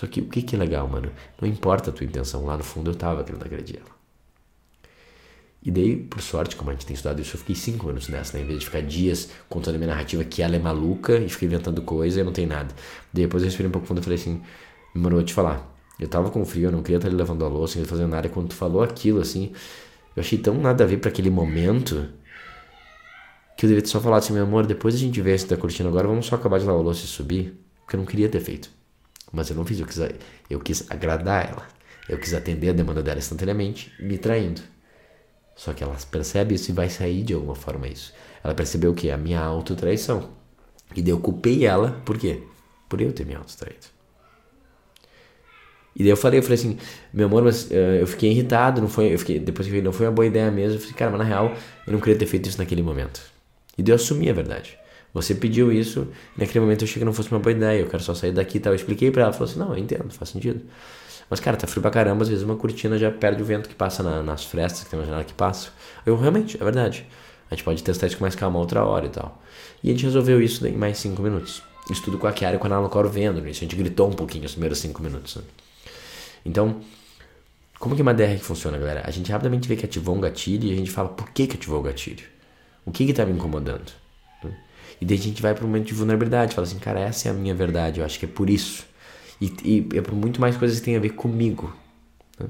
Só 0.00 0.06
que 0.06 0.22
o 0.22 0.28
que, 0.28 0.40
que 0.40 0.56
é 0.56 0.58
legal, 0.58 0.88
mano? 0.88 1.12
Não 1.38 1.46
importa 1.46 1.90
a 1.90 1.92
tua 1.92 2.06
intenção, 2.06 2.46
lá 2.46 2.56
no 2.56 2.64
fundo 2.64 2.90
eu 2.90 2.94
tava 2.94 3.22
querendo 3.22 3.44
agredir 3.44 3.80
ela. 3.80 3.90
E 5.62 5.70
daí, 5.70 5.94
por 5.94 6.22
sorte, 6.22 6.56
como 6.56 6.70
a 6.70 6.72
gente 6.72 6.86
tem 6.86 6.94
estudado 6.94 7.20
isso, 7.20 7.36
eu 7.36 7.38
fiquei 7.38 7.54
cinco 7.54 7.86
minutos 7.86 8.08
nessa, 8.08 8.34
né? 8.34 8.42
Em 8.42 8.46
vez 8.46 8.60
de 8.60 8.64
ficar 8.64 8.80
dias 8.80 9.28
contando 9.46 9.74
a 9.74 9.78
minha 9.78 9.90
narrativa 9.90 10.24
que 10.24 10.40
ela 10.40 10.56
é 10.56 10.58
maluca 10.58 11.18
e 11.18 11.28
fica 11.28 11.44
inventando 11.44 11.82
coisa 11.82 12.22
e 12.22 12.24
não 12.24 12.32
tem 12.32 12.46
nada. 12.46 12.74
Depois 13.12 13.42
eu 13.42 13.48
respirei 13.48 13.68
um 13.68 13.72
pouco 13.72 13.86
fundo 13.86 14.00
e 14.00 14.02
falei 14.02 14.18
assim, 14.18 14.40
mano, 14.94 15.16
vou 15.16 15.24
te 15.24 15.34
falar. 15.34 15.70
Eu 15.98 16.08
tava 16.08 16.30
com 16.30 16.46
frio, 16.46 16.68
eu 16.68 16.72
não 16.72 16.82
queria 16.82 16.96
estar 16.96 17.08
ali 17.08 17.16
lavando 17.18 17.44
a 17.44 17.48
louça, 17.48 17.78
não 17.78 17.84
fazendo 17.84 18.08
nada. 18.08 18.26
E 18.26 18.30
quando 18.30 18.48
tu 18.48 18.54
falou 18.54 18.82
aquilo, 18.82 19.20
assim, 19.20 19.52
eu 20.16 20.22
achei 20.22 20.38
tão 20.38 20.54
nada 20.54 20.82
a 20.82 20.86
ver 20.86 20.96
para 20.96 21.10
aquele 21.10 21.28
momento 21.28 22.08
que 23.54 23.66
eu 23.66 23.68
devia 23.68 23.82
ter 23.82 23.88
só 23.88 24.00
falado 24.00 24.20
assim, 24.20 24.32
meu 24.32 24.44
amor, 24.44 24.64
depois 24.64 24.94
a 24.94 24.98
gente 24.98 25.20
vê 25.20 25.36
se 25.36 25.46
tá 25.46 25.58
curtindo 25.58 25.90
agora, 25.90 26.08
vamos 26.08 26.24
só 26.24 26.36
acabar 26.36 26.58
de 26.58 26.64
lavar 26.64 26.80
a 26.80 26.84
louça 26.84 27.04
e 27.04 27.06
subir. 27.06 27.54
Porque 27.82 27.96
eu 27.96 27.98
não 27.98 28.06
queria 28.06 28.30
ter 28.30 28.40
feito. 28.40 28.79
Mas 29.32 29.50
eu 29.50 29.56
não 29.56 29.64
fiz, 29.64 29.78
eu 29.78 29.86
quis, 29.86 29.98
eu 30.48 30.60
quis 30.60 30.90
agradar 30.90 31.48
ela. 31.48 31.68
Eu 32.08 32.18
quis 32.18 32.34
atender 32.34 32.70
a 32.70 32.72
demanda 32.72 33.02
dela 33.02 33.18
instantaneamente, 33.18 33.92
me 34.00 34.18
traindo. 34.18 34.60
Só 35.54 35.72
que 35.72 35.84
ela 35.84 35.96
percebe 36.10 36.54
isso 36.54 36.70
e 36.70 36.74
vai 36.74 36.88
sair 36.88 37.22
de 37.22 37.34
alguma 37.34 37.54
forma 37.54 37.86
isso. 37.86 38.12
Ela 38.42 38.54
percebeu 38.54 38.90
o 38.90 38.94
que? 38.94 39.10
A 39.10 39.16
minha 39.16 39.40
autotraição. 39.40 40.30
E 40.96 41.02
daí 41.02 41.12
eu 41.12 41.20
culpei 41.20 41.64
ela, 41.64 42.00
por 42.04 42.18
quê? 42.18 42.42
Por 42.88 43.00
eu 43.00 43.12
ter 43.12 43.24
me 43.24 43.34
autotraído. 43.34 43.86
E 45.94 46.02
daí 46.02 46.10
eu 46.10 46.16
falei, 46.16 46.38
eu 46.38 46.42
falei 46.42 46.58
assim, 46.58 46.78
meu 47.12 47.26
amor, 47.26 47.42
mas 47.42 47.70
uh, 47.70 47.74
eu 47.74 48.06
fiquei 48.06 48.30
irritado, 48.30 48.80
não 48.80 48.88
foi, 48.88 49.12
eu 49.12 49.18
fiquei, 49.18 49.38
depois 49.38 49.68
que 49.68 49.82
não 49.82 49.92
foi 49.92 50.06
uma 50.06 50.12
boa 50.12 50.26
ideia 50.26 50.50
mesmo. 50.50 50.76
Eu 50.76 50.80
falei, 50.80 50.94
cara, 50.94 51.10
mas 51.10 51.18
na 51.18 51.26
real, 51.26 51.54
eu 51.86 51.92
não 51.92 52.00
queria 52.00 52.16
ter 52.16 52.26
feito 52.26 52.48
isso 52.48 52.58
naquele 52.58 52.82
momento. 52.82 53.20
E 53.76 53.82
daí 53.82 53.92
eu 53.92 53.96
assumi 53.96 54.30
a 54.30 54.32
verdade. 54.32 54.78
Você 55.12 55.34
pediu 55.34 55.72
isso, 55.72 56.06
naquele 56.36 56.60
momento 56.60 56.82
eu 56.82 56.88
achei 56.88 56.98
que 56.98 57.04
não 57.04 57.12
fosse 57.12 57.30
uma 57.30 57.40
boa 57.40 57.52
ideia, 57.52 57.80
eu 57.80 57.88
quero 57.88 58.02
só 58.02 58.14
sair 58.14 58.32
daqui 58.32 58.58
e 58.58 58.60
tal. 58.60 58.72
Eu 58.72 58.76
expliquei 58.76 59.10
pra 59.10 59.24
ela, 59.24 59.32
falou 59.32 59.48
assim, 59.48 59.58
não, 59.58 59.72
eu 59.72 59.78
entendo, 59.78 60.10
faz 60.12 60.30
sentido. 60.30 60.60
Mas, 61.28 61.40
cara, 61.40 61.56
tá 61.56 61.66
frio 61.66 61.82
pra 61.82 61.90
caramba, 61.90 62.22
às 62.22 62.28
vezes 62.28 62.44
uma 62.44 62.56
cortina 62.56 62.98
já 62.98 63.10
perde 63.10 63.42
o 63.42 63.44
vento 63.44 63.68
que 63.68 63.74
passa 63.74 64.02
na, 64.02 64.22
nas 64.22 64.44
frestas, 64.44 64.84
que 64.84 64.90
tem 64.90 64.98
uma 64.98 65.04
janela 65.04 65.24
que 65.24 65.32
passa. 65.32 65.70
Eu, 66.04 66.16
realmente, 66.16 66.56
é 66.60 66.64
verdade. 66.64 67.06
A 67.50 67.54
gente 67.54 67.64
pode 67.64 67.82
testar 67.82 68.06
isso 68.06 68.16
com 68.16 68.24
mais 68.24 68.34
calma 68.34 68.58
outra 68.58 68.84
hora 68.84 69.06
e 69.06 69.10
tal. 69.10 69.40
E 69.82 69.88
a 69.90 69.92
gente 69.92 70.04
resolveu 70.04 70.40
isso 70.40 70.66
em 70.66 70.76
mais 70.76 70.98
cinco 70.98 71.22
minutos. 71.22 71.62
Isso 71.90 72.02
tudo 72.02 72.18
com 72.18 72.26
a 72.26 72.32
Kiara 72.32 72.56
e 72.56 72.58
com 72.58 72.66
a 72.66 72.70
Nala 72.70 72.88
Coro 72.88 73.08
vendo 73.08 73.40
nisso. 73.40 73.58
A 73.58 73.62
gente 73.62 73.74
gritou 73.74 74.08
um 74.08 74.12
pouquinho 74.12 74.44
os 74.44 74.52
primeiros 74.52 74.78
cinco 74.78 75.02
minutos. 75.02 75.36
Né? 75.36 75.42
Então, 76.44 76.80
como 77.78 77.94
que 77.94 78.00
é 78.00 78.04
uma 78.04 78.14
DR 78.14 78.36
que 78.36 78.44
funciona, 78.44 78.78
galera? 78.78 79.02
A 79.04 79.10
gente 79.10 79.32
rapidamente 79.32 79.66
vê 79.66 79.74
que 79.74 79.84
ativou 79.84 80.14
um 80.14 80.20
gatilho 80.20 80.68
e 80.68 80.72
a 80.72 80.76
gente 80.76 80.90
fala 80.90 81.08
por 81.08 81.30
que, 81.30 81.46
que 81.46 81.56
ativou 81.56 81.80
o 81.80 81.82
gatilho. 81.82 82.24
O 82.84 82.92
que 82.92 83.06
que 83.06 83.12
tá 83.12 83.24
me 83.24 83.32
incomodando? 83.32 83.92
Né? 84.44 84.56
E 85.00 85.04
daí 85.04 85.18
a 85.18 85.20
gente 85.20 85.42
vai 85.42 85.54
para 85.54 85.64
um 85.64 85.68
momento 85.68 85.86
de 85.86 85.94
vulnerabilidade. 85.94 86.54
Fala 86.54 86.66
assim, 86.66 86.78
cara, 86.78 87.00
essa 87.00 87.28
é 87.28 87.30
a 87.30 87.34
minha 87.34 87.54
verdade. 87.54 88.00
Eu 88.00 88.06
acho 88.06 88.18
que 88.18 88.24
é 88.24 88.28
por 88.28 88.48
isso. 88.48 88.86
E, 89.40 89.52
e 89.64 89.98
é 89.98 90.02
por 90.02 90.14
muito 90.14 90.40
mais 90.40 90.56
coisas 90.56 90.78
que 90.78 90.84
tem 90.84 90.96
a 90.96 91.00
ver 91.00 91.10
comigo. 91.10 91.74
Né? 92.38 92.46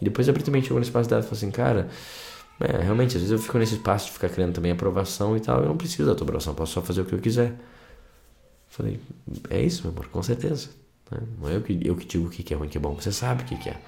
E 0.00 0.04
depois 0.04 0.28
eu 0.28 0.34
também 0.34 0.62
nesse 0.62 0.78
espaço 0.80 1.08
dela 1.08 1.20
e 1.20 1.24
falou 1.24 1.36
assim, 1.36 1.50
cara, 1.50 1.88
é, 2.60 2.82
realmente, 2.82 3.16
às 3.16 3.22
vezes 3.22 3.30
eu 3.30 3.38
fico 3.38 3.58
nesse 3.58 3.74
espaço 3.74 4.06
de 4.06 4.12
ficar 4.12 4.28
criando 4.28 4.54
também 4.54 4.70
aprovação 4.70 5.36
e 5.36 5.40
tal, 5.40 5.60
eu 5.60 5.68
não 5.68 5.76
preciso 5.76 6.08
da 6.08 6.14
tua 6.14 6.24
aprovação, 6.24 6.54
posso 6.54 6.72
só 6.72 6.82
fazer 6.82 7.00
o 7.00 7.04
que 7.04 7.14
eu 7.14 7.18
quiser. 7.18 7.54
Falei, 8.68 9.00
é 9.50 9.60
isso, 9.60 9.82
meu 9.82 9.92
amor, 9.92 10.08
com 10.08 10.22
certeza. 10.22 10.70
Né? 11.10 11.18
Não 11.40 11.48
é 11.48 11.56
eu 11.56 11.62
que, 11.62 11.80
eu 11.84 11.96
que 11.96 12.06
digo 12.06 12.26
o 12.26 12.30
que 12.30 12.54
é 12.54 12.56
ruim, 12.56 12.68
que 12.68 12.78
é 12.78 12.80
bom, 12.80 12.94
você 12.94 13.12
sabe 13.12 13.42
o 13.42 13.46
que 13.46 13.68
é. 13.68 13.80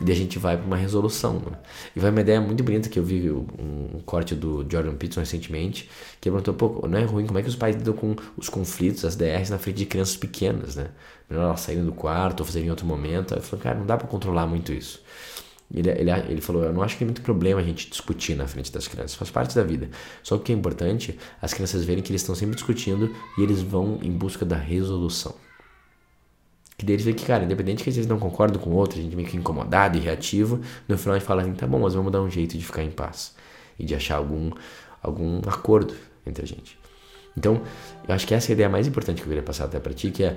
E 0.00 0.10
a 0.10 0.14
gente 0.14 0.38
vai 0.38 0.56
para 0.56 0.66
uma 0.66 0.76
resolução. 0.76 1.34
Né? 1.34 1.56
E 1.94 2.00
vai 2.00 2.10
uma 2.10 2.20
ideia 2.20 2.40
muito 2.40 2.64
bonita 2.64 2.88
que 2.88 2.98
eu 2.98 3.04
vi 3.04 3.30
um, 3.30 4.00
corte 4.04 4.34
do 4.34 4.66
Jordan 4.68 4.94
Peterson 4.94 5.20
recentemente, 5.20 5.88
que 6.20 6.30
perguntou, 6.30 6.54
pô, 6.54 6.86
não 6.88 6.98
é 6.98 7.04
ruim, 7.04 7.26
como 7.26 7.38
é 7.38 7.42
que 7.42 7.48
os 7.48 7.56
pais 7.56 7.76
lidam 7.76 7.94
com 7.94 8.16
os 8.36 8.48
conflitos, 8.48 9.04
as 9.04 9.16
DRs 9.16 9.50
na 9.50 9.58
frente 9.58 9.76
de 9.76 9.86
crianças 9.86 10.16
pequenas, 10.16 10.76
né? 10.76 10.88
Melhor 11.30 11.44
elas 11.44 11.60
saírem 11.60 11.84
do 11.84 11.92
quarto 11.92 12.40
ou 12.40 12.46
fazerem 12.46 12.68
em 12.68 12.70
outro 12.70 12.86
momento. 12.86 13.34
Aí 13.34 13.40
eu 13.40 13.42
falei, 13.42 13.62
cara, 13.62 13.78
não 13.78 13.86
dá 13.86 13.96
para 13.96 14.06
controlar 14.08 14.46
muito 14.46 14.72
isso. 14.72 15.00
Ele, 15.72 15.90
ele, 15.90 16.10
ele 16.28 16.40
falou, 16.40 16.62
eu 16.62 16.72
não 16.72 16.82
acho 16.82 16.96
que 16.96 17.04
é 17.04 17.06
muito 17.06 17.22
problema 17.22 17.60
a 17.60 17.64
gente 17.64 17.88
discutir 17.88 18.36
na 18.36 18.46
frente 18.46 18.70
das 18.70 18.86
crianças, 18.86 19.14
faz 19.14 19.30
parte 19.30 19.54
da 19.54 19.62
vida. 19.62 19.88
Só 20.22 20.36
que 20.36 20.42
o 20.42 20.44
que 20.44 20.52
é 20.52 20.54
importante, 20.54 21.18
as 21.40 21.54
crianças 21.54 21.84
verem 21.84 22.02
que 22.02 22.10
eles 22.10 22.20
estão 22.20 22.34
sempre 22.34 22.54
discutindo 22.54 23.14
e 23.38 23.42
eles 23.42 23.62
vão 23.62 23.98
em 24.02 24.12
busca 24.12 24.44
da 24.44 24.56
resolução. 24.56 25.43
Que 26.76 26.84
deles 26.84 27.04
vê 27.04 27.12
que, 27.12 27.24
cara, 27.24 27.44
independente 27.44 27.84
que 27.84 27.90
às 27.90 27.96
vezes 27.96 28.08
não 28.08 28.18
concordam 28.18 28.60
com 28.60 28.70
outro, 28.70 28.98
a 28.98 29.02
gente 29.02 29.14
meio 29.14 29.28
que 29.28 29.36
incomodado 29.36 29.96
e 29.96 30.00
reativo, 30.00 30.60
no 30.88 30.98
final 30.98 31.14
a 31.14 31.18
gente 31.18 31.26
fala 31.26 31.42
assim, 31.42 31.52
tá 31.54 31.66
bom, 31.66 31.78
mas 31.80 31.94
vamos 31.94 32.10
dar 32.10 32.20
um 32.20 32.30
jeito 32.30 32.58
de 32.58 32.64
ficar 32.64 32.82
em 32.82 32.90
paz 32.90 33.34
e 33.78 33.84
de 33.84 33.94
achar 33.94 34.16
algum, 34.16 34.50
algum 35.02 35.40
acordo 35.46 35.94
entre 36.26 36.42
a 36.42 36.46
gente. 36.46 36.78
Então, 37.36 37.62
eu 38.06 38.14
acho 38.14 38.26
que 38.26 38.34
essa 38.34 38.50
é 38.50 38.52
a 38.52 38.54
ideia 38.54 38.68
mais 38.68 38.86
importante 38.86 39.18
que 39.18 39.22
eu 39.22 39.28
queria 39.28 39.42
passar 39.42 39.64
até 39.64 39.78
para 39.78 39.92
ti, 39.92 40.10
que 40.10 40.24
é 40.24 40.36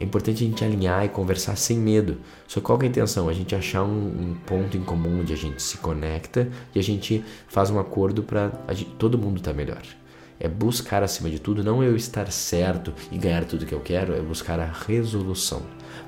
é 0.00 0.04
importante 0.04 0.42
a 0.42 0.46
gente 0.48 0.64
alinhar 0.64 1.04
e 1.04 1.08
conversar 1.08 1.54
sem 1.54 1.78
medo. 1.78 2.18
Só 2.48 2.60
qual 2.60 2.76
é 2.80 2.84
a 2.84 2.88
intenção? 2.88 3.28
A 3.28 3.32
gente 3.32 3.54
achar 3.54 3.84
um, 3.84 4.06
um, 4.06 4.34
ponto 4.46 4.76
em 4.76 4.82
comum 4.82 5.20
onde 5.20 5.32
a 5.32 5.36
gente 5.36 5.62
se 5.62 5.78
conecta 5.78 6.48
e 6.74 6.80
a 6.80 6.82
gente 6.82 7.24
faz 7.46 7.70
um 7.70 7.78
acordo 7.78 8.22
para 8.22 8.48
todo 8.98 9.16
mundo 9.16 9.36
estar 9.36 9.52
tá 9.52 9.56
melhor 9.56 9.80
é 10.42 10.48
buscar 10.48 11.04
acima 11.04 11.30
de 11.30 11.38
tudo, 11.38 11.62
não 11.62 11.84
eu 11.84 11.94
estar 11.94 12.28
certo 12.32 12.92
e 13.12 13.16
ganhar 13.16 13.44
tudo 13.44 13.64
que 13.64 13.72
eu 13.72 13.78
quero, 13.78 14.12
é 14.12 14.20
buscar 14.20 14.58
a 14.58 14.64
resolução. 14.88 15.62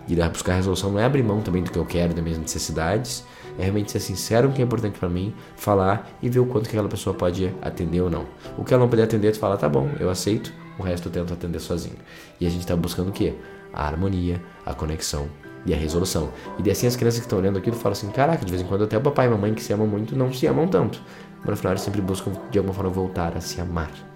E 0.08 0.16
buscar 0.16 0.54
a 0.54 0.56
resolução 0.56 0.90
não 0.90 0.98
é 0.98 1.04
abrir 1.04 1.22
mão 1.22 1.40
também 1.40 1.62
do 1.62 1.70
que 1.70 1.78
eu 1.78 1.86
quero, 1.86 2.12
das 2.12 2.24
minhas 2.24 2.40
necessidades, 2.40 3.24
é 3.56 3.62
realmente 3.62 3.92
ser 3.92 4.00
sincero 4.00 4.48
com 4.48 4.52
o 4.52 4.56
que 4.56 4.60
é 4.60 4.64
importante 4.64 4.98
para 4.98 5.08
mim, 5.08 5.32
falar 5.54 6.10
e 6.20 6.28
ver 6.28 6.40
o 6.40 6.46
quanto 6.46 6.64
que 6.64 6.70
aquela 6.70 6.88
pessoa 6.88 7.14
pode 7.14 7.54
atender 7.62 8.00
ou 8.00 8.10
não. 8.10 8.26
O 8.58 8.64
que 8.64 8.74
ela 8.74 8.82
não 8.82 8.90
puder 8.90 9.04
atender, 9.04 9.30
tu 9.30 9.38
fala, 9.38 9.56
tá 9.56 9.68
bom, 9.68 9.88
eu 10.00 10.10
aceito, 10.10 10.52
o 10.80 10.82
resto 10.82 11.06
eu 11.06 11.12
tento 11.12 11.32
atender 11.32 11.60
sozinho. 11.60 11.94
E 12.40 12.44
a 12.44 12.50
gente 12.50 12.62
está 12.62 12.74
buscando 12.74 13.10
o 13.10 13.12
quê? 13.12 13.34
A 13.72 13.86
harmonia, 13.86 14.42
a 14.66 14.74
conexão 14.74 15.28
e 15.64 15.72
a 15.72 15.76
resolução. 15.76 16.30
E 16.58 16.62
daí 16.62 16.72
assim 16.72 16.88
as 16.88 16.96
crianças 16.96 17.20
que 17.20 17.26
estão 17.26 17.38
olhando 17.38 17.56
aquilo 17.56 17.76
falam 17.76 17.92
assim, 17.92 18.10
caraca, 18.10 18.44
de 18.44 18.50
vez 18.50 18.60
em 18.60 18.66
quando 18.66 18.82
até 18.82 18.98
o 18.98 19.00
papai 19.00 19.26
e 19.26 19.28
a 19.28 19.30
mamãe 19.30 19.54
que 19.54 19.62
se 19.62 19.72
amam 19.72 19.86
muito 19.86 20.16
não 20.16 20.32
se 20.32 20.44
amam 20.48 20.66
tanto. 20.66 21.00
Mas 21.38 21.50
no 21.50 21.56
final 21.56 21.72
eles 21.72 21.82
sempre 21.82 22.00
buscam 22.00 22.32
de 22.50 22.58
alguma 22.58 22.74
forma 22.74 22.90
voltar 22.90 23.36
a 23.36 23.40
se 23.40 23.60
amar. 23.60 24.13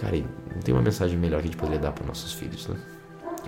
Cara, 0.00 0.16
não 0.16 0.62
tem 0.62 0.74
uma 0.74 0.82
mensagem 0.82 1.18
melhor 1.18 1.40
que 1.40 1.48
a 1.48 1.50
gente 1.50 1.56
poderia 1.56 1.80
dar 1.80 1.92
para 1.92 2.06
nossos 2.06 2.32
filhos, 2.32 2.66
né? 2.68 2.76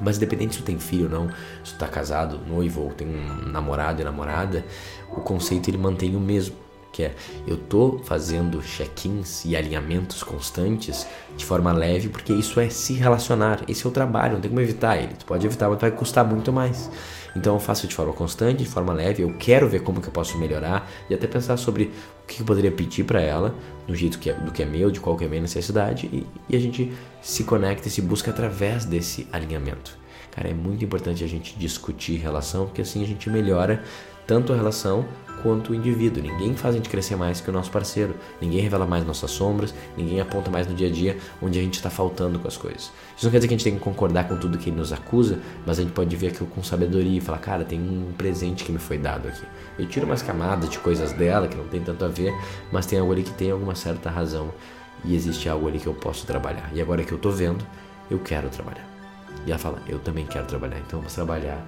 Mas 0.00 0.16
independente 0.16 0.54
se 0.54 0.62
tu 0.62 0.64
tem 0.64 0.78
filho 0.78 1.04
ou 1.04 1.10
não, 1.10 1.30
se 1.64 1.74
tu 1.74 1.78
tá 1.78 1.88
casado, 1.88 2.40
noivo 2.46 2.82
ou 2.82 2.92
tem 2.92 3.08
um 3.08 3.48
namorado 3.48 4.00
e 4.00 4.04
namorada, 4.04 4.64
o 5.10 5.20
conceito 5.20 5.68
ele 5.68 5.78
mantém 5.78 6.14
o 6.14 6.20
mesmo, 6.20 6.54
que 6.92 7.02
é 7.02 7.14
eu 7.46 7.56
tô 7.56 8.00
fazendo 8.04 8.62
check-ins 8.62 9.44
e 9.44 9.56
alinhamentos 9.56 10.22
constantes 10.22 11.06
de 11.36 11.44
forma 11.44 11.72
leve, 11.72 12.08
porque 12.08 12.32
isso 12.32 12.60
é 12.60 12.68
se 12.68 12.94
relacionar, 12.94 13.62
esse 13.68 13.84
é 13.84 13.88
o 13.88 13.92
trabalho, 13.92 14.34
não 14.34 14.40
tem 14.40 14.48
como 14.48 14.60
evitar 14.60 14.96
ele. 14.96 15.14
Tu 15.14 15.24
pode 15.24 15.44
evitar, 15.44 15.68
mas 15.68 15.80
vai 15.80 15.90
custar 15.90 16.24
muito 16.24 16.52
mais. 16.52 16.90
Então 17.36 17.54
eu 17.54 17.60
faço 17.60 17.86
de 17.86 17.94
forma 17.94 18.12
constante, 18.12 18.62
de 18.62 18.68
forma 18.68 18.92
leve, 18.92 19.22
eu 19.22 19.34
quero 19.38 19.68
ver 19.68 19.80
como 19.80 20.00
que 20.00 20.08
eu 20.08 20.12
posso 20.12 20.38
melhorar 20.38 20.90
e 21.08 21.14
até 21.14 21.26
pensar 21.26 21.56
sobre 21.56 21.92
o 22.24 22.26
que 22.26 22.40
eu 22.40 22.46
poderia 22.46 22.70
pedir 22.72 23.04
para 23.04 23.20
ela, 23.20 23.54
do 23.86 23.94
jeito 23.94 24.18
que 24.18 24.30
é, 24.30 24.34
do 24.34 24.50
que 24.50 24.62
é 24.62 24.66
meu, 24.66 24.90
de 24.90 25.00
qual 25.00 25.16
que 25.16 25.24
é 25.24 25.26
a 25.26 25.30
minha 25.30 25.42
necessidade 25.42 26.06
e, 26.12 26.26
e 26.48 26.56
a 26.56 26.60
gente 26.60 26.92
se 27.22 27.44
conecta 27.44 27.88
e 27.88 27.90
se 27.90 28.02
busca 28.02 28.30
através 28.30 28.84
desse 28.84 29.26
alinhamento. 29.32 29.96
Cara, 30.30 30.48
é 30.48 30.54
muito 30.54 30.84
importante 30.84 31.24
a 31.24 31.26
gente 31.26 31.58
discutir 31.58 32.16
relação, 32.16 32.66
porque 32.66 32.82
assim 32.82 33.02
a 33.02 33.06
gente 33.06 33.28
melhora 33.28 33.82
tanto 34.26 34.52
a 34.52 34.56
relação 34.56 35.06
quanto 35.42 35.74
indivíduo. 35.74 36.22
Ninguém 36.22 36.54
faz 36.54 36.74
a 36.74 36.78
gente 36.78 36.88
crescer 36.88 37.16
mais 37.16 37.40
que 37.40 37.50
o 37.50 37.52
nosso 37.52 37.70
parceiro. 37.70 38.14
Ninguém 38.40 38.60
revela 38.60 38.86
mais 38.86 39.04
nossas 39.06 39.30
sombras, 39.30 39.74
ninguém 39.96 40.20
aponta 40.20 40.50
mais 40.50 40.66
no 40.66 40.74
dia 40.74 40.88
a 40.88 40.90
dia 40.90 41.18
onde 41.40 41.58
a 41.58 41.62
gente 41.62 41.74
está 41.74 41.90
faltando 41.90 42.38
com 42.38 42.48
as 42.48 42.56
coisas. 42.56 42.90
Isso 43.16 43.24
não 43.24 43.30
quer 43.30 43.38
dizer 43.38 43.48
que 43.48 43.54
a 43.54 43.56
gente 43.56 43.64
tem 43.64 43.74
que 43.74 43.80
concordar 43.80 44.28
com 44.28 44.36
tudo 44.36 44.58
que 44.58 44.70
ele 44.70 44.76
nos 44.76 44.92
acusa, 44.92 45.38
mas 45.66 45.78
a 45.78 45.82
gente 45.82 45.92
pode 45.92 46.14
ver 46.16 46.28
aquilo 46.28 46.46
com 46.46 46.62
sabedoria 46.62 47.18
e 47.18 47.20
falar, 47.20 47.38
cara, 47.38 47.64
tem 47.64 47.80
um 47.80 48.12
presente 48.16 48.64
que 48.64 48.72
me 48.72 48.78
foi 48.78 48.98
dado 48.98 49.28
aqui. 49.28 49.44
Eu 49.78 49.86
tiro 49.86 50.06
umas 50.06 50.22
camadas 50.22 50.68
de 50.68 50.78
coisas 50.78 51.12
dela 51.12 51.48
que 51.48 51.56
não 51.56 51.66
tem 51.66 51.80
tanto 51.80 52.04
a 52.04 52.08
ver, 52.08 52.32
mas 52.72 52.86
tem 52.86 52.98
algo 52.98 53.12
ali 53.12 53.22
que 53.22 53.32
tem 53.32 53.50
alguma 53.50 53.74
certa 53.74 54.10
razão 54.10 54.52
e 55.04 55.14
existe 55.14 55.48
algo 55.48 55.68
ali 55.68 55.78
que 55.78 55.86
eu 55.86 55.94
posso 55.94 56.26
trabalhar. 56.26 56.70
E 56.74 56.80
agora 56.80 57.04
que 57.04 57.12
eu 57.12 57.18
tô 57.18 57.30
vendo, 57.30 57.64
eu 58.10 58.18
quero 58.18 58.48
trabalhar. 58.48 58.86
E 59.46 59.50
ela 59.50 59.58
fala, 59.58 59.80
eu 59.86 59.98
também 59.98 60.26
quero 60.26 60.46
trabalhar, 60.46 60.78
então 60.78 60.98
vamos 60.98 61.14
trabalhar 61.14 61.64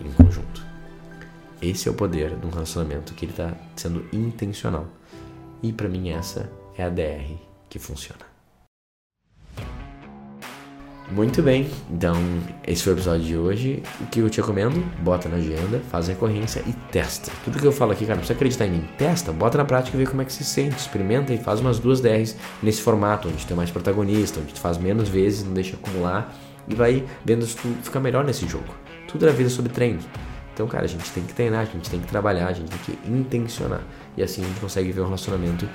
em 0.00 0.10
conjunto. 0.12 0.71
Esse 1.62 1.88
é 1.88 1.92
o 1.92 1.94
poder 1.94 2.36
de 2.36 2.44
um 2.44 2.50
relacionamento 2.50 3.14
que 3.14 3.24
ele 3.24 3.32
está 3.32 3.54
sendo 3.76 4.04
intencional. 4.12 4.88
E 5.62 5.72
para 5.72 5.88
mim 5.88 6.10
essa 6.10 6.50
é 6.76 6.82
a 6.82 6.88
DR 6.88 7.36
que 7.70 7.78
funciona. 7.78 8.32
Muito 11.12 11.42
bem, 11.42 11.70
então 11.90 12.16
esse 12.66 12.82
foi 12.82 12.94
o 12.94 12.96
episódio 12.96 13.24
de 13.24 13.36
hoje. 13.36 13.82
O 14.00 14.06
que 14.06 14.18
eu 14.18 14.30
te 14.30 14.40
recomendo? 14.40 14.82
Bota 15.02 15.28
na 15.28 15.36
agenda, 15.36 15.78
faz 15.90 16.08
recorrência 16.08 16.64
e 16.66 16.72
testa. 16.90 17.30
Tudo 17.44 17.60
que 17.60 17.66
eu 17.66 17.70
falo 17.70 17.92
aqui, 17.92 18.06
cara, 18.06 18.14
não 18.14 18.20
precisa 18.20 18.36
acreditar 18.36 18.66
em 18.66 18.70
mim. 18.70 18.88
Testa, 18.98 19.30
bota 19.30 19.58
na 19.58 19.64
prática 19.64 19.96
e 19.96 20.00
vê 20.00 20.06
como 20.06 20.22
é 20.22 20.24
que 20.24 20.32
se 20.32 20.42
sente. 20.42 20.76
Experimenta 20.76 21.32
e 21.32 21.38
faz 21.38 21.60
umas 21.60 21.78
duas 21.78 22.00
DRs 22.00 22.34
nesse 22.62 22.80
formato, 22.80 23.28
onde 23.28 23.46
tem 23.46 23.56
mais 23.56 23.70
protagonista, 23.70 24.40
onde 24.40 24.54
tu 24.54 24.58
faz 24.58 24.78
menos 24.78 25.08
vezes, 25.08 25.44
não 25.44 25.52
deixa 25.52 25.76
acumular 25.76 26.34
e 26.66 26.74
vai 26.74 27.04
vendo 27.24 27.46
se 27.46 27.56
tu 27.56 27.68
fica 27.82 28.00
melhor 28.00 28.24
nesse 28.24 28.48
jogo. 28.48 28.74
Tudo 29.06 29.26
na 29.26 29.32
vida 29.32 29.48
é 29.48 29.52
sobre 29.52 29.70
treino. 29.70 30.00
Então, 30.52 30.66
cara, 30.66 30.84
a 30.84 30.88
gente 30.88 31.10
tem 31.10 31.24
que 31.24 31.32
treinar, 31.32 31.60
a 31.60 31.64
gente 31.64 31.88
tem 31.88 32.00
que 32.00 32.06
trabalhar, 32.06 32.48
a 32.48 32.52
gente 32.52 32.70
tem 32.70 32.96
que 32.96 33.10
intencionar. 33.10 33.82
E 34.16 34.22
assim 34.22 34.42
a 34.44 34.46
gente 34.46 34.60
consegue 34.60 34.92
ver 34.92 35.00
um 35.00 35.04
relacionamento 35.04 35.68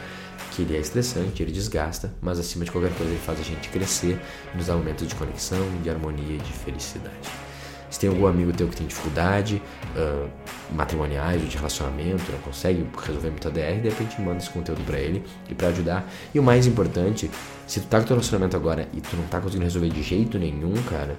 que 0.52 0.62
ele 0.62 0.76
é 0.76 0.80
estressante, 0.80 1.42
ele 1.42 1.52
desgasta, 1.52 2.13
mas 2.22 2.40
acima 2.40 2.63
de 2.63 2.72
qualquer 2.72 2.94
coisa 2.94 3.12
ele 3.12 3.22
faz 3.22 3.40
a 3.40 3.44
gente 3.44 3.70
crescer, 3.70 4.20
nos 4.56 4.68
dá 4.68 4.76
momentos 4.76 5.08
de 5.08 5.16
conexão, 5.16 5.60
de 5.82 5.90
harmonia 5.90 6.36
e 6.36 6.40
de 6.40 6.54
felicidade. 6.54 7.48
Se 7.90 8.00
tem 8.00 8.10
algum 8.10 8.28
amigo 8.28 8.52
teu 8.52 8.68
que 8.68 8.76
tem 8.76 8.86
dificuldade 8.86 9.62
uh, 9.96 10.30
matrimoniais 10.76 11.42
ou 11.42 11.48
de 11.48 11.56
relacionamento, 11.56 12.32
não 12.32 12.40
consegue 12.40 12.86
resolver 13.02 13.30
muita 13.30 13.50
DR, 13.50 13.80
de 13.82 13.90
repente 13.90 14.22
manda 14.22 14.38
esse 14.38 14.50
conteúdo 14.50 14.84
para 14.86 15.00
ele 15.00 15.24
e 15.50 15.56
para 15.56 15.70
ajudar. 15.70 16.08
E 16.34 16.40
o 16.40 16.44
mais 16.44 16.68
importante, 16.68 17.32
se 17.66 17.80
tu 17.80 17.88
tá 17.88 18.00
com 18.00 18.06
teu 18.06 18.16
relacionamento 18.16 18.58
agora 18.58 18.90
e 18.94 19.00
tu 19.00 19.16
não 19.16 19.26
tá 19.28 19.40
conseguindo 19.40 19.63
resolver 19.63 19.90
de 19.90 20.04
jeito 20.04 20.38
nenhum, 20.38 20.74
cara, 20.84 21.16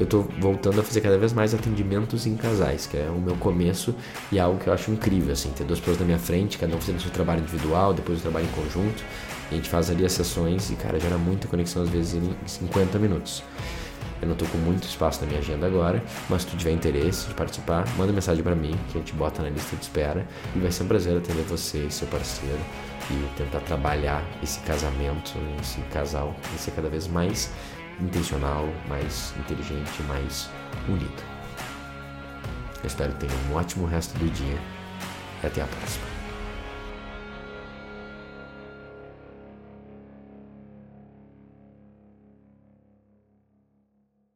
eu 0.00 0.06
tô 0.06 0.22
voltando 0.38 0.80
a 0.80 0.82
fazer 0.82 1.00
cada 1.00 1.18
vez 1.18 1.32
mais 1.32 1.54
atendimentos 1.54 2.26
em 2.26 2.36
casais, 2.36 2.86
que 2.86 2.96
é 2.96 3.08
o 3.08 3.20
meu 3.20 3.36
começo 3.36 3.94
e 4.30 4.38
algo 4.38 4.58
que 4.58 4.66
eu 4.66 4.72
acho 4.72 4.90
incrível, 4.90 5.32
assim, 5.32 5.50
ter 5.50 5.64
duas 5.64 5.78
pessoas 5.78 5.98
na 5.98 6.06
minha 6.06 6.18
frente, 6.18 6.58
cada 6.58 6.74
um 6.74 6.80
fazendo 6.80 7.00
seu 7.00 7.10
trabalho 7.10 7.40
individual, 7.40 7.92
depois 7.92 8.18
o 8.18 8.22
trabalho 8.22 8.46
em 8.46 8.62
conjunto, 8.62 9.04
a 9.50 9.54
gente 9.54 9.68
faz 9.68 9.90
ali 9.90 10.04
as 10.04 10.12
sessões 10.12 10.70
e, 10.70 10.74
cara, 10.74 10.98
gera 10.98 11.18
muita 11.18 11.46
conexão, 11.46 11.82
às 11.82 11.88
vezes 11.88 12.14
em 12.14 12.34
50 12.46 12.98
minutos. 12.98 13.42
Eu 14.20 14.28
não 14.28 14.36
tô 14.36 14.46
com 14.46 14.58
muito 14.58 14.84
espaço 14.84 15.20
na 15.20 15.26
minha 15.26 15.40
agenda 15.40 15.66
agora, 15.66 16.02
mas 16.30 16.42
se 16.42 16.48
tu 16.48 16.56
tiver 16.56 16.70
interesse 16.70 17.26
de 17.26 17.34
participar, 17.34 17.84
manda 17.96 18.12
mensagem 18.12 18.42
para 18.42 18.54
mim, 18.54 18.78
que 18.90 18.96
a 18.96 19.00
gente 19.00 19.12
bota 19.12 19.42
na 19.42 19.50
lista 19.50 19.74
de 19.74 19.82
espera, 19.82 20.26
e 20.54 20.60
vai 20.60 20.70
ser 20.70 20.84
um 20.84 20.86
prazer 20.86 21.16
atender 21.18 21.42
você 21.42 21.86
e 21.86 21.90
seu 21.90 22.06
parceiro 22.06 22.60
e 23.10 23.36
tentar 23.36 23.60
trabalhar 23.60 24.24
esse 24.40 24.60
casamento, 24.60 25.32
esse 25.60 25.80
casal, 25.92 26.34
e 26.54 26.58
ser 26.58 26.70
cada 26.70 26.88
vez 26.88 27.08
mais 27.08 27.50
intencional, 28.00 28.68
mais 28.88 29.34
inteligente, 29.38 30.02
mais 30.08 30.50
unido. 30.88 31.22
Eu 32.82 32.86
espero 32.86 33.12
que 33.12 33.26
tenha 33.26 33.32
um 33.50 33.54
ótimo 33.54 33.86
resto 33.86 34.18
do 34.18 34.28
dia 34.30 34.58
e 35.42 35.46
até 35.46 35.62
a 35.62 35.66
próxima. 35.66 36.11